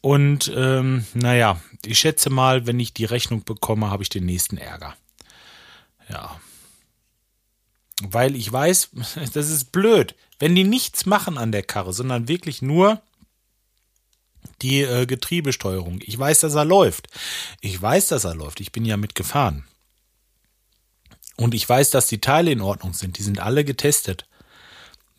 Und 0.00 0.52
ähm, 0.54 1.04
naja, 1.14 1.60
ich 1.84 1.98
schätze 1.98 2.30
mal, 2.30 2.66
wenn 2.66 2.80
ich 2.80 2.94
die 2.94 3.04
Rechnung 3.04 3.44
bekomme, 3.44 3.90
habe 3.90 4.02
ich 4.02 4.08
den 4.08 4.26
nächsten 4.26 4.56
Ärger. 4.56 4.94
Ja. 6.10 6.40
Weil 8.02 8.34
ich 8.34 8.50
weiß, 8.50 8.90
das 9.32 9.50
ist 9.50 9.72
blöd. 9.72 10.14
Wenn 10.38 10.54
die 10.54 10.64
nichts 10.64 11.06
machen 11.06 11.38
an 11.38 11.52
der 11.52 11.62
Karre, 11.62 11.92
sondern 11.92 12.28
wirklich 12.28 12.62
nur 12.62 13.00
die 14.62 14.80
äh, 14.80 15.06
Getriebesteuerung. 15.06 16.00
Ich 16.02 16.18
weiß, 16.18 16.40
dass 16.40 16.54
er 16.54 16.64
läuft. 16.64 17.08
Ich 17.60 17.80
weiß, 17.80 18.08
dass 18.08 18.24
er 18.24 18.34
läuft. 18.34 18.60
Ich 18.60 18.72
bin 18.72 18.84
ja 18.84 18.96
mitgefahren. 18.96 19.64
Und 21.36 21.54
ich 21.54 21.66
weiß, 21.66 21.90
dass 21.90 22.06
die 22.06 22.20
Teile 22.20 22.50
in 22.50 22.60
Ordnung 22.60 22.92
sind. 22.92 23.18
Die 23.18 23.22
sind 23.22 23.40
alle 23.40 23.64
getestet. 23.64 24.26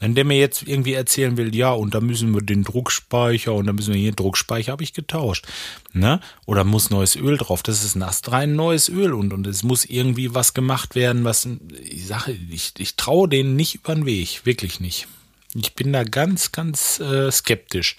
Wenn 0.01 0.15
der 0.15 0.25
mir 0.25 0.37
jetzt 0.37 0.67
irgendwie 0.67 0.95
erzählen 0.95 1.37
will, 1.37 1.55
ja, 1.55 1.71
und 1.71 1.93
da 1.93 2.01
müssen 2.01 2.33
wir 2.33 2.41
den 2.41 2.63
Druckspeicher 2.63 3.53
und 3.53 3.67
da 3.67 3.73
müssen 3.73 3.93
wir 3.93 4.01
hier 4.01 4.13
Druckspeicher 4.13 4.71
habe 4.71 4.83
ich 4.83 4.93
getauscht, 4.93 5.45
ne? 5.93 6.19
Oder 6.47 6.63
muss 6.63 6.89
neues 6.89 7.15
Öl 7.15 7.37
drauf. 7.37 7.61
Das 7.61 7.83
ist 7.83 7.95
ein 7.95 8.01
astrein 8.01 8.55
neues 8.55 8.89
Öl 8.89 9.13
und 9.13 9.31
und 9.31 9.45
es 9.45 9.61
muss 9.61 9.85
irgendwie 9.85 10.33
was 10.33 10.55
gemacht 10.55 10.95
werden, 10.95 11.23
was 11.23 11.47
ich 11.83 12.07
sage, 12.07 12.35
ich, 12.49 12.73
ich 12.79 12.95
traue 12.95 13.29
denen 13.29 13.55
nicht 13.55 13.75
über 13.75 13.93
den 13.93 14.07
Weg, 14.07 14.43
wirklich 14.43 14.79
nicht. 14.79 15.07
Ich 15.53 15.75
bin 15.75 15.93
da 15.93 16.03
ganz, 16.03 16.51
ganz 16.51 16.99
äh, 16.99 17.31
skeptisch. 17.31 17.95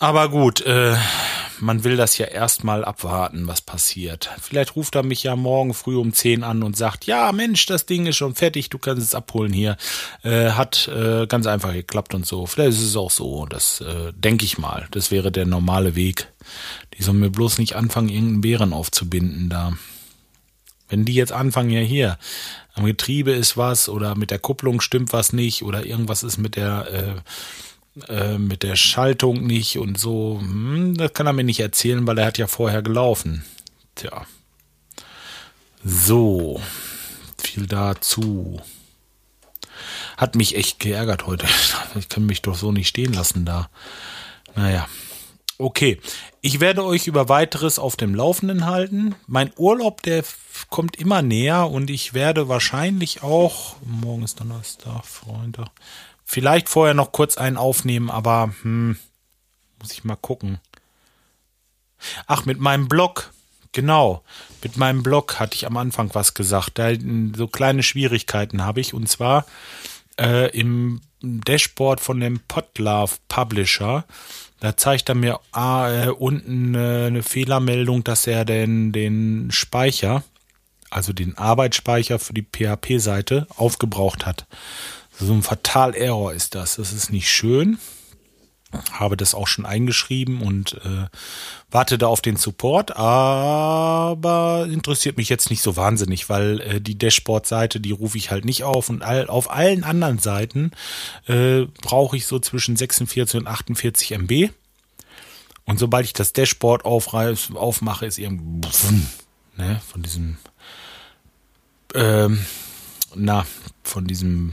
Aber 0.00 0.28
gut, 0.28 0.62
äh, 0.62 0.96
man 1.60 1.84
will 1.84 1.96
das 1.96 2.18
ja 2.18 2.26
erstmal 2.26 2.84
abwarten, 2.84 3.46
was 3.46 3.60
passiert. 3.60 4.30
Vielleicht 4.40 4.76
ruft 4.76 4.94
er 4.94 5.02
mich 5.02 5.22
ja 5.22 5.36
morgen 5.36 5.74
früh 5.74 5.96
um 5.96 6.12
10 6.12 6.44
an 6.44 6.62
und 6.62 6.76
sagt, 6.76 7.06
ja 7.06 7.32
Mensch, 7.32 7.66
das 7.66 7.86
Ding 7.86 8.06
ist 8.06 8.16
schon 8.16 8.34
fertig, 8.34 8.70
du 8.70 8.78
kannst 8.78 9.02
es 9.02 9.14
abholen 9.14 9.52
hier. 9.52 9.76
Äh, 10.22 10.50
hat 10.50 10.88
äh, 10.88 11.26
ganz 11.26 11.46
einfach 11.46 11.72
geklappt 11.72 12.14
und 12.14 12.26
so. 12.26 12.46
Vielleicht 12.46 12.78
ist 12.78 12.82
es 12.82 12.96
auch 12.96 13.10
so, 13.10 13.46
das 13.46 13.80
äh, 13.80 14.12
denke 14.14 14.44
ich 14.44 14.58
mal. 14.58 14.86
Das 14.90 15.10
wäre 15.10 15.32
der 15.32 15.46
normale 15.46 15.94
Weg. 15.94 16.32
Die 16.96 17.02
sollen 17.02 17.20
mir 17.20 17.30
bloß 17.30 17.58
nicht 17.58 17.76
anfangen, 17.76 18.08
irgendeinen 18.08 18.40
Bären 18.40 18.72
aufzubinden 18.72 19.48
da. 19.48 19.72
Wenn 20.88 21.04
die 21.04 21.14
jetzt 21.14 21.32
anfangen, 21.32 21.70
ja 21.70 21.80
hier, 21.80 22.18
am 22.74 22.84
Getriebe 22.84 23.32
ist 23.32 23.56
was 23.56 23.88
oder 23.88 24.14
mit 24.14 24.30
der 24.30 24.38
Kupplung 24.38 24.80
stimmt 24.80 25.12
was 25.12 25.32
nicht 25.32 25.62
oder 25.62 25.84
irgendwas 25.84 26.22
ist 26.22 26.38
mit 26.38 26.56
der 26.56 26.92
äh, 26.92 27.20
äh, 28.08 28.38
mit 28.38 28.62
der 28.62 28.76
Schaltung 28.76 29.46
nicht 29.46 29.78
und 29.78 29.98
so. 29.98 30.38
Hm, 30.40 30.96
das 30.96 31.12
kann 31.12 31.26
er 31.26 31.32
mir 31.32 31.44
nicht 31.44 31.60
erzählen, 31.60 32.06
weil 32.06 32.18
er 32.18 32.26
hat 32.26 32.38
ja 32.38 32.46
vorher 32.46 32.82
gelaufen. 32.82 33.44
Tja. 33.94 34.26
So. 35.82 36.60
Viel 37.38 37.66
dazu. 37.66 38.60
Hat 40.16 40.34
mich 40.34 40.56
echt 40.56 40.78
geärgert 40.78 41.26
heute. 41.26 41.46
Ich 41.94 42.10
kann 42.10 42.26
mich 42.26 42.42
doch 42.42 42.54
so 42.54 42.72
nicht 42.72 42.88
stehen 42.88 43.14
lassen 43.14 43.46
da. 43.46 43.70
Naja. 44.54 44.86
Okay. 45.58 45.98
Ich 46.42 46.60
werde 46.60 46.84
euch 46.84 47.06
über 47.06 47.30
weiteres 47.30 47.78
auf 47.78 47.96
dem 47.96 48.14
Laufenden 48.14 48.66
halten. 48.66 49.14
Mein 49.26 49.52
Urlaub, 49.56 50.02
der 50.02 50.22
kommt 50.68 50.96
immer 50.96 51.22
näher 51.22 51.70
und 51.70 51.88
ich 51.88 52.12
werde 52.12 52.48
wahrscheinlich 52.48 53.22
auch, 53.22 53.76
morgen 53.82 54.22
ist 54.22 54.38
Donnerstag, 54.40 55.04
Freunde, 55.06 55.64
Vielleicht 56.28 56.68
vorher 56.68 56.92
noch 56.92 57.12
kurz 57.12 57.38
einen 57.38 57.56
aufnehmen, 57.56 58.10
aber 58.10 58.52
hm, 58.62 58.96
muss 59.80 59.92
ich 59.92 60.02
mal 60.02 60.16
gucken. 60.16 60.58
Ach, 62.26 62.44
mit 62.44 62.58
meinem 62.58 62.88
Blog. 62.88 63.32
Genau. 63.70 64.24
Mit 64.62 64.76
meinem 64.76 65.04
Blog 65.04 65.38
hatte 65.38 65.54
ich 65.54 65.66
am 65.66 65.76
Anfang 65.76 66.10
was 66.14 66.34
gesagt. 66.34 66.78
Da 66.78 66.90
so 67.36 67.46
kleine 67.46 67.84
Schwierigkeiten 67.84 68.64
habe 68.64 68.80
ich. 68.80 68.92
Und 68.92 69.08
zwar 69.08 69.46
äh, 70.20 70.50
im 70.50 71.00
Dashboard 71.22 72.00
von 72.00 72.18
dem 72.18 72.40
Podlove 72.40 73.12
Publisher. 73.28 74.04
Da 74.58 74.76
zeigt 74.76 75.08
er 75.08 75.14
mir 75.14 75.38
ah, 75.52 75.90
äh, 75.90 76.08
unten 76.08 76.74
äh, 76.74 77.06
eine 77.06 77.22
Fehlermeldung, 77.22 78.02
dass 78.02 78.26
er 78.26 78.44
den, 78.44 78.90
den 78.90 79.52
Speicher, 79.52 80.24
also 80.90 81.12
den 81.12 81.38
Arbeitsspeicher 81.38 82.18
für 82.18 82.32
die 82.32 82.42
PHP-Seite, 82.42 83.46
aufgebraucht 83.56 84.26
hat. 84.26 84.46
So 85.18 85.32
ein 85.32 85.42
Fatal-Error 85.42 86.32
ist 86.32 86.54
das. 86.54 86.76
Das 86.76 86.92
ist 86.92 87.10
nicht 87.10 87.30
schön. 87.30 87.78
Habe 88.90 89.16
das 89.16 89.34
auch 89.34 89.46
schon 89.46 89.64
eingeschrieben 89.64 90.42
und 90.42 90.74
äh, 90.84 91.06
warte 91.70 91.98
da 91.98 92.08
auf 92.08 92.20
den 92.20 92.36
Support, 92.36 92.96
aber 92.96 94.68
interessiert 94.70 95.16
mich 95.16 95.28
jetzt 95.28 95.50
nicht 95.50 95.62
so 95.62 95.76
wahnsinnig, 95.76 96.28
weil 96.28 96.60
äh, 96.60 96.80
die 96.80 96.98
Dashboard-Seite, 96.98 97.80
die 97.80 97.92
rufe 97.92 98.18
ich 98.18 98.30
halt 98.30 98.44
nicht 98.44 98.64
auf 98.64 98.88
und 98.88 99.02
all, 99.02 99.28
auf 99.28 99.50
allen 99.50 99.84
anderen 99.84 100.18
Seiten 100.18 100.72
äh, 101.26 101.62
brauche 101.80 102.16
ich 102.16 102.26
so 102.26 102.38
zwischen 102.38 102.76
46 102.76 103.40
und 103.40 103.46
48 103.46 104.10
MB. 104.12 104.50
Und 105.64 105.78
sobald 105.78 106.04
ich 106.04 106.12
das 106.12 106.32
Dashboard 106.32 106.84
aufreiß, 106.84 107.52
aufmache, 107.54 108.04
ist 108.04 108.18
irgendwie 108.18 108.68
ne, 109.56 109.80
von 109.88 110.02
diesem 110.02 110.38
ähm, 111.94 112.44
na, 113.14 113.46
von 113.82 114.06
diesem 114.06 114.52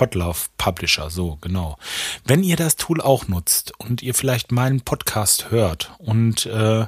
Podlove 0.00 0.48
Publisher, 0.56 1.10
so 1.10 1.36
genau. 1.42 1.76
Wenn 2.24 2.42
ihr 2.42 2.56
das 2.56 2.76
Tool 2.76 3.02
auch 3.02 3.28
nutzt 3.28 3.74
und 3.76 4.02
ihr 4.02 4.14
vielleicht 4.14 4.50
meinen 4.50 4.80
Podcast 4.80 5.50
hört 5.50 5.92
und 5.98 6.46
äh, 6.46 6.86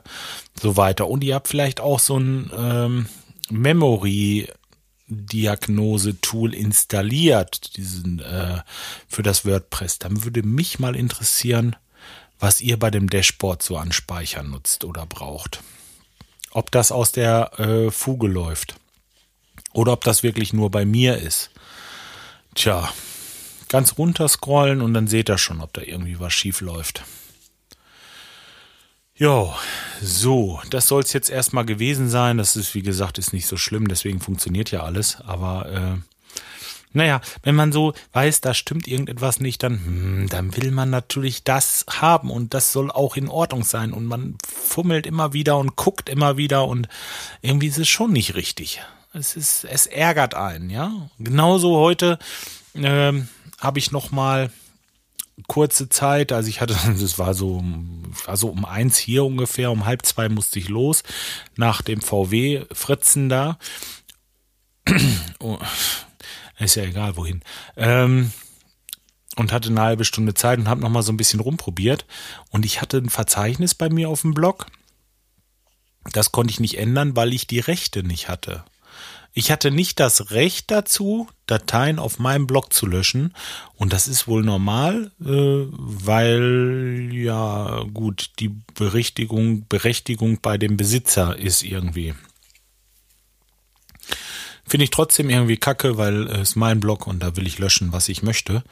so 0.59 0.77
weiter 0.79 1.09
und 1.09 1.23
ihr 1.23 1.35
habt 1.35 1.47
vielleicht 1.47 1.79
auch 1.79 1.99
so 1.99 2.19
ein 2.19 2.51
ähm, 2.57 3.07
Memory 3.51 4.49
Diagnose-Tool 5.09 6.55
installiert, 6.55 7.77
diesen 7.77 8.21
äh, 8.21 8.63
für 9.09 9.23
das 9.23 9.45
WordPress, 9.45 9.99
dann 9.99 10.25
würde 10.25 10.43
mich 10.43 10.79
mal 10.79 10.97
interessieren, 10.97 11.77
was 12.39 12.63
ihr 12.63 12.79
bei 12.79 12.91
dem 12.91 13.11
Dashboard 13.11 13.63
so 13.63 13.77
an 13.77 13.93
Speicher 13.93 14.43
nutzt 14.43 14.85
oder 14.85 15.05
braucht. 15.05 15.63
Ob 16.53 16.71
das 16.71 16.91
aus 16.91 17.13
der 17.13 17.61
äh, 17.61 17.91
Fuge 17.91 18.29
läuft 18.29 18.77
oder 19.75 19.93
ob 19.93 20.03
das 20.03 20.23
wirklich 20.23 20.55
nur 20.55 20.71
bei 20.71 20.87
mir 20.87 21.19
ist. 21.19 21.51
Tja, 22.55 22.89
ganz 23.69 23.97
runter 23.99 24.29
scrollen 24.29 24.83
und 24.83 24.95
dann 24.95 25.07
seht 25.07 25.31
ihr 25.31 25.39
schon, 25.39 25.61
ob 25.61 25.73
da 25.73 25.83
irgendwie 25.83 26.21
was 26.21 26.33
schief 26.33 26.61
läuft. 26.61 27.03
Jo, 29.15 29.55
so, 30.01 30.61
das 30.71 30.89
soll 30.89 31.03
es 31.03 31.13
jetzt 31.13 31.31
erstmal 31.31 31.65
gewesen 31.65 32.09
sein. 32.09 32.39
Das 32.39 32.57
ist, 32.57 32.75
wie 32.75 32.83
gesagt, 32.83 33.19
ist 33.19 33.33
nicht 33.33 33.47
so 33.47 33.57
schlimm, 33.57 33.89
deswegen 33.89 34.21
funktioniert 34.21 34.71
ja 34.71 34.83
alles. 34.83 35.21
Aber 35.21 35.71
äh, 35.71 36.43
naja, 36.93 37.21
wenn 37.43 37.55
man 37.55 37.73
so 37.73 37.95
weiß, 38.13 38.41
da 38.41 38.53
stimmt 38.53 38.89
irgendetwas 38.89 39.41
nicht, 39.41 39.63
dann, 39.63 39.85
hm, 39.85 40.29
dann 40.29 40.57
will 40.57 40.71
man 40.71 40.91
natürlich 40.91 41.45
das 41.45 41.87
haben 41.89 42.31
und 42.31 42.53
das 42.53 42.73
soll 42.73 42.91
auch 42.91 43.17
in 43.17 43.29
Ordnung 43.29 43.65
sein. 43.65 43.93
Und 43.93 44.07
man 44.07 44.37
fummelt 44.47 45.07
immer 45.07 45.33
wieder 45.33 45.57
und 45.59 45.77
guckt 45.77 46.09
immer 46.09 46.37
wieder 46.37 46.67
und 46.67 46.89
irgendwie 47.41 47.69
ist 47.69 47.79
es 47.79 47.89
schon 47.89 48.13
nicht 48.13 48.35
richtig. 48.35 48.83
Es 49.15 49.37
ist, 49.37 49.65
es 49.65 49.87
ärgert 49.87 50.35
einen, 50.35 50.71
ja. 50.71 51.11
Genauso 51.19 51.77
heute 51.77 52.19
ähm, 52.75 53.29
habe 53.59 53.79
ich 53.79 53.93
noch 53.93 54.11
mal 54.11 54.51
kurze 55.49 55.89
Zeit, 55.89 56.33
also 56.33 56.49
ich 56.49 56.61
hatte, 56.61 56.77
das 56.99 57.19
war 57.19 57.35
so, 57.35 57.63
war 58.25 58.37
so 58.37 58.49
um 58.49 58.65
eins 58.65 58.97
hier 58.97 59.25
ungefähr, 59.25 59.71
um 59.71 59.87
halb 59.87 60.07
zwei 60.07 60.29
musste 60.29 60.59
ich 60.59 60.69
los 60.69 61.03
nach 61.57 61.83
dem 61.83 62.01
VW 62.01 62.65
Fritzen 62.73 63.29
da. 63.29 63.59
Oh, 65.41 65.59
ist 66.59 66.77
ja 66.77 66.85
egal 66.85 67.17
wohin. 67.17 67.43
Ähm, 67.77 68.33
und 69.37 69.53
hatte 69.53 69.71
eine 69.71 69.81
halbe 69.81 70.05
Stunde 70.05 70.35
Zeit 70.35 70.59
und 70.59 70.69
habe 70.69 70.81
noch 70.81 70.91
mal 70.91 71.03
so 71.03 71.13
ein 71.13 71.17
bisschen 71.17 71.41
rumprobiert 71.41 72.07
und 72.51 72.65
ich 72.65 72.81
hatte 72.81 72.99
ein 72.99 73.09
Verzeichnis 73.09 73.75
bei 73.75 73.89
mir 73.89 74.09
auf 74.09 74.23
dem 74.23 74.35
Blog. 74.35 74.67
Das 76.13 76.33
konnte 76.33 76.51
ich 76.51 76.61
nicht 76.61 76.79
ändern, 76.79 77.17
weil 77.17 77.33
ich 77.33 77.47
die 77.47 77.61
Rechte 77.61 78.03
nicht 78.03 78.29
hatte. 78.29 78.65
Ich 79.35 79.51
hatte 79.51 79.71
nicht 79.71 79.99
das 79.99 80.31
Recht 80.31 80.71
dazu, 80.71 81.27
Dateien 81.47 81.99
auf 81.99 82.19
meinem 82.19 82.47
Blog 82.47 82.73
zu 82.73 82.87
löschen. 82.87 83.35
Und 83.75 83.93
das 83.93 84.07
ist 84.07 84.29
wohl 84.29 84.43
normal, 84.43 85.11
äh, 85.21 85.25
weil 85.27 87.09
ja 87.13 87.85
gut, 87.95 88.31
die 88.39 88.51
Berichtigung, 88.75 89.67
Berechtigung 89.69 90.41
bei 90.43 90.59
dem 90.59 90.77
Besitzer 90.77 91.39
ist 91.39 91.63
irgendwie. 91.63 92.15
Finde 94.67 94.85
ich 94.85 94.91
trotzdem 94.91 95.31
irgendwie 95.31 95.57
kacke, 95.57 95.97
weil 95.97 96.27
es 96.29 96.51
ist 96.51 96.57
mein 96.57 96.81
Blog 96.81 97.07
und 97.07 97.21
da 97.21 97.35
will 97.37 97.47
ich 97.47 97.59
löschen, 97.59 97.93
was 97.93 98.09
ich 98.09 98.23
möchte. 98.23 98.63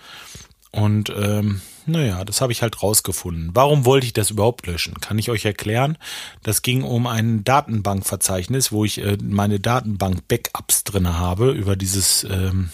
Und 0.72 1.12
ähm, 1.16 1.60
naja, 1.86 2.24
das 2.24 2.40
habe 2.40 2.52
ich 2.52 2.62
halt 2.62 2.82
rausgefunden. 2.82 3.50
Warum 3.54 3.84
wollte 3.84 4.06
ich 4.06 4.12
das 4.12 4.30
überhaupt 4.30 4.66
löschen? 4.66 4.94
Kann 5.00 5.18
ich 5.18 5.30
euch 5.30 5.44
erklären. 5.44 5.98
Das 6.42 6.62
ging 6.62 6.82
um 6.82 7.06
ein 7.06 7.42
Datenbankverzeichnis, 7.42 8.70
wo 8.70 8.84
ich 8.84 8.98
äh, 8.98 9.18
meine 9.20 9.58
Datenbank-Backups 9.58 10.84
drin 10.84 11.08
habe 11.18 11.50
über 11.50 11.74
dieses 11.74 12.24
ähm, 12.24 12.70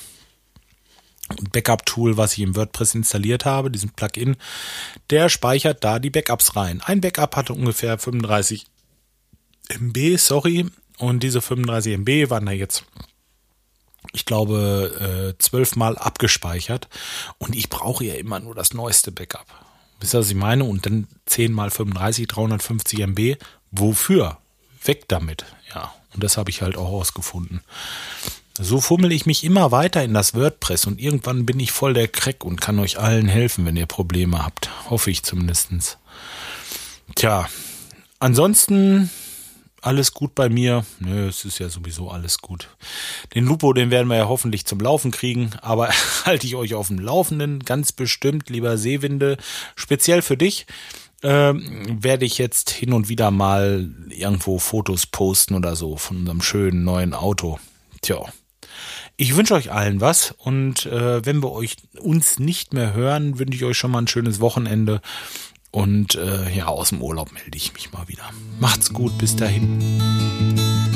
Backup-Tool, 1.53 2.17
was 2.17 2.35
ich 2.35 2.41
im 2.41 2.55
WordPress 2.55 2.95
installiert 2.95 3.45
habe, 3.45 3.71
diesen 3.71 3.91
Plugin. 3.91 4.37
Der 5.11 5.29
speichert 5.29 5.83
da 5.83 5.99
die 5.99 6.11
Backups 6.11 6.55
rein. 6.55 6.83
Ein 6.85 7.01
Backup 7.01 7.35
hatte 7.37 7.55
ungefähr 7.55 7.99
35 7.99 8.67
MB, 9.69 10.19
sorry. 10.19 10.67
Und 10.99 11.23
diese 11.23 11.41
35 11.41 11.95
MB 11.95 12.31
waren 12.31 12.47
da 12.47 12.53
jetzt 12.53 12.85
ich 14.13 14.25
glaube, 14.25 15.35
äh, 15.37 15.43
zwölfmal 15.43 15.97
abgespeichert. 15.99 16.89
Und 17.39 17.55
ich 17.55 17.69
brauche 17.69 18.05
ja 18.05 18.15
immer 18.15 18.41
nur 18.41 18.55
das 18.55 18.75
neueste 18.75 19.13
Backup. 19.13 19.47
Wisst 20.01 20.15
ihr, 20.15 20.21
was 20.21 20.29
ich 20.29 20.35
meine? 20.35 20.65
Und 20.65 20.87
dann 20.87 21.07
10 21.27 21.53
mal 21.53 21.71
35, 21.71 22.27
350 22.29 23.01
MB. 23.01 23.37
Wofür? 23.71 24.39
Weg 24.85 25.09
damit. 25.09 25.45
Ja. 25.75 25.93
Und 26.15 26.23
das 26.23 26.37
habe 26.37 26.51
ich 26.51 26.63
halt 26.63 26.77
auch 26.77 26.91
ausgefunden. 26.91 27.61
So 28.59 28.81
fummel 28.81 29.13
ich 29.13 29.27
mich 29.27 29.45
immer 29.45 29.71
weiter 29.71 30.03
in 30.03 30.15
das 30.15 30.35
WordPress 30.35 30.87
und 30.87 30.99
irgendwann 30.99 31.45
bin 31.45 31.61
ich 31.61 31.73
voll 31.73 31.93
der 31.93 32.09
Crack 32.09 32.43
und 32.43 32.59
kann 32.59 32.79
euch 32.79 32.99
allen 32.99 33.29
helfen, 33.29 33.67
wenn 33.67 33.77
ihr 33.77 33.87
Probleme 33.87 34.43
habt. 34.43 34.71
Hoffe 34.89 35.11
ich 35.11 35.23
zumindestens. 35.25 35.99
Tja, 37.15 37.49
ansonsten 38.19 39.11
alles 39.83 40.13
gut 40.13 40.35
bei 40.35 40.49
mir? 40.49 40.85
Nö, 40.99 41.29
es 41.29 41.45
ist 41.45 41.59
ja 41.59 41.69
sowieso 41.69 42.11
alles 42.11 42.39
gut. 42.39 42.69
Den 43.35 43.45
Lupo, 43.45 43.73
den 43.73 43.91
werden 43.91 44.09
wir 44.09 44.17
ja 44.17 44.29
hoffentlich 44.29 44.65
zum 44.67 44.81
Laufen 44.81 45.11
kriegen, 45.11 45.51
aber 45.63 45.89
halte 46.25 46.47
ich 46.47 46.57
euch 46.57 46.75
auf 46.75 46.89
dem 46.89 46.99
Laufenden, 46.99 47.61
ganz 47.61 47.93
bestimmt, 47.93 48.51
lieber 48.51 48.79
Seewinde, 48.79 49.37
speziell 49.75 50.23
für 50.23 50.37
dich. 50.37 50.67
Ähm, 51.23 52.03
werde 52.03 52.27
ich 52.27 52.37
jetzt 52.37 52.71
hin 52.71 52.93
und 52.93 53.09
wieder 53.09 53.31
mal 53.31 53.91
irgendwo 54.11 54.59
Fotos 54.59 55.07
posten 55.07 55.55
oder 55.55 55.75
so 55.75 55.97
von 55.97 56.19
unserem 56.19 56.43
schönen 56.43 56.85
neuen 56.85 57.15
Auto. 57.15 57.59
Tja. 58.03 58.23
Ich 59.17 59.35
wünsche 59.35 59.55
euch 59.55 59.73
allen 59.73 60.03
was 60.03 60.35
und 60.37 60.85
äh, 60.85 61.25
wenn 61.25 61.43
wir 61.43 61.53
euch 61.53 61.77
uns 61.99 62.39
nicht 62.39 62.75
mehr 62.75 62.93
hören, 62.93 63.39
wünsche 63.39 63.57
ich 63.57 63.65
euch 63.65 63.79
schon 63.79 63.91
mal 63.91 64.03
ein 64.03 64.09
schönes 64.09 64.41
Wochenende 64.41 65.01
und 65.77 66.15
äh, 66.15 66.49
ja, 66.57 66.69
aus 66.69 66.89
dem 66.89 67.03
Urlaub 67.03 67.33
melde 67.33 67.55
ich 67.55 67.75
mich 67.75 67.93
mal 67.93 68.09
wieder. 68.09 68.31
Macht's 68.61 68.95
gut, 68.95 69.19
bis 69.19 69.37
dahin. 69.37 70.96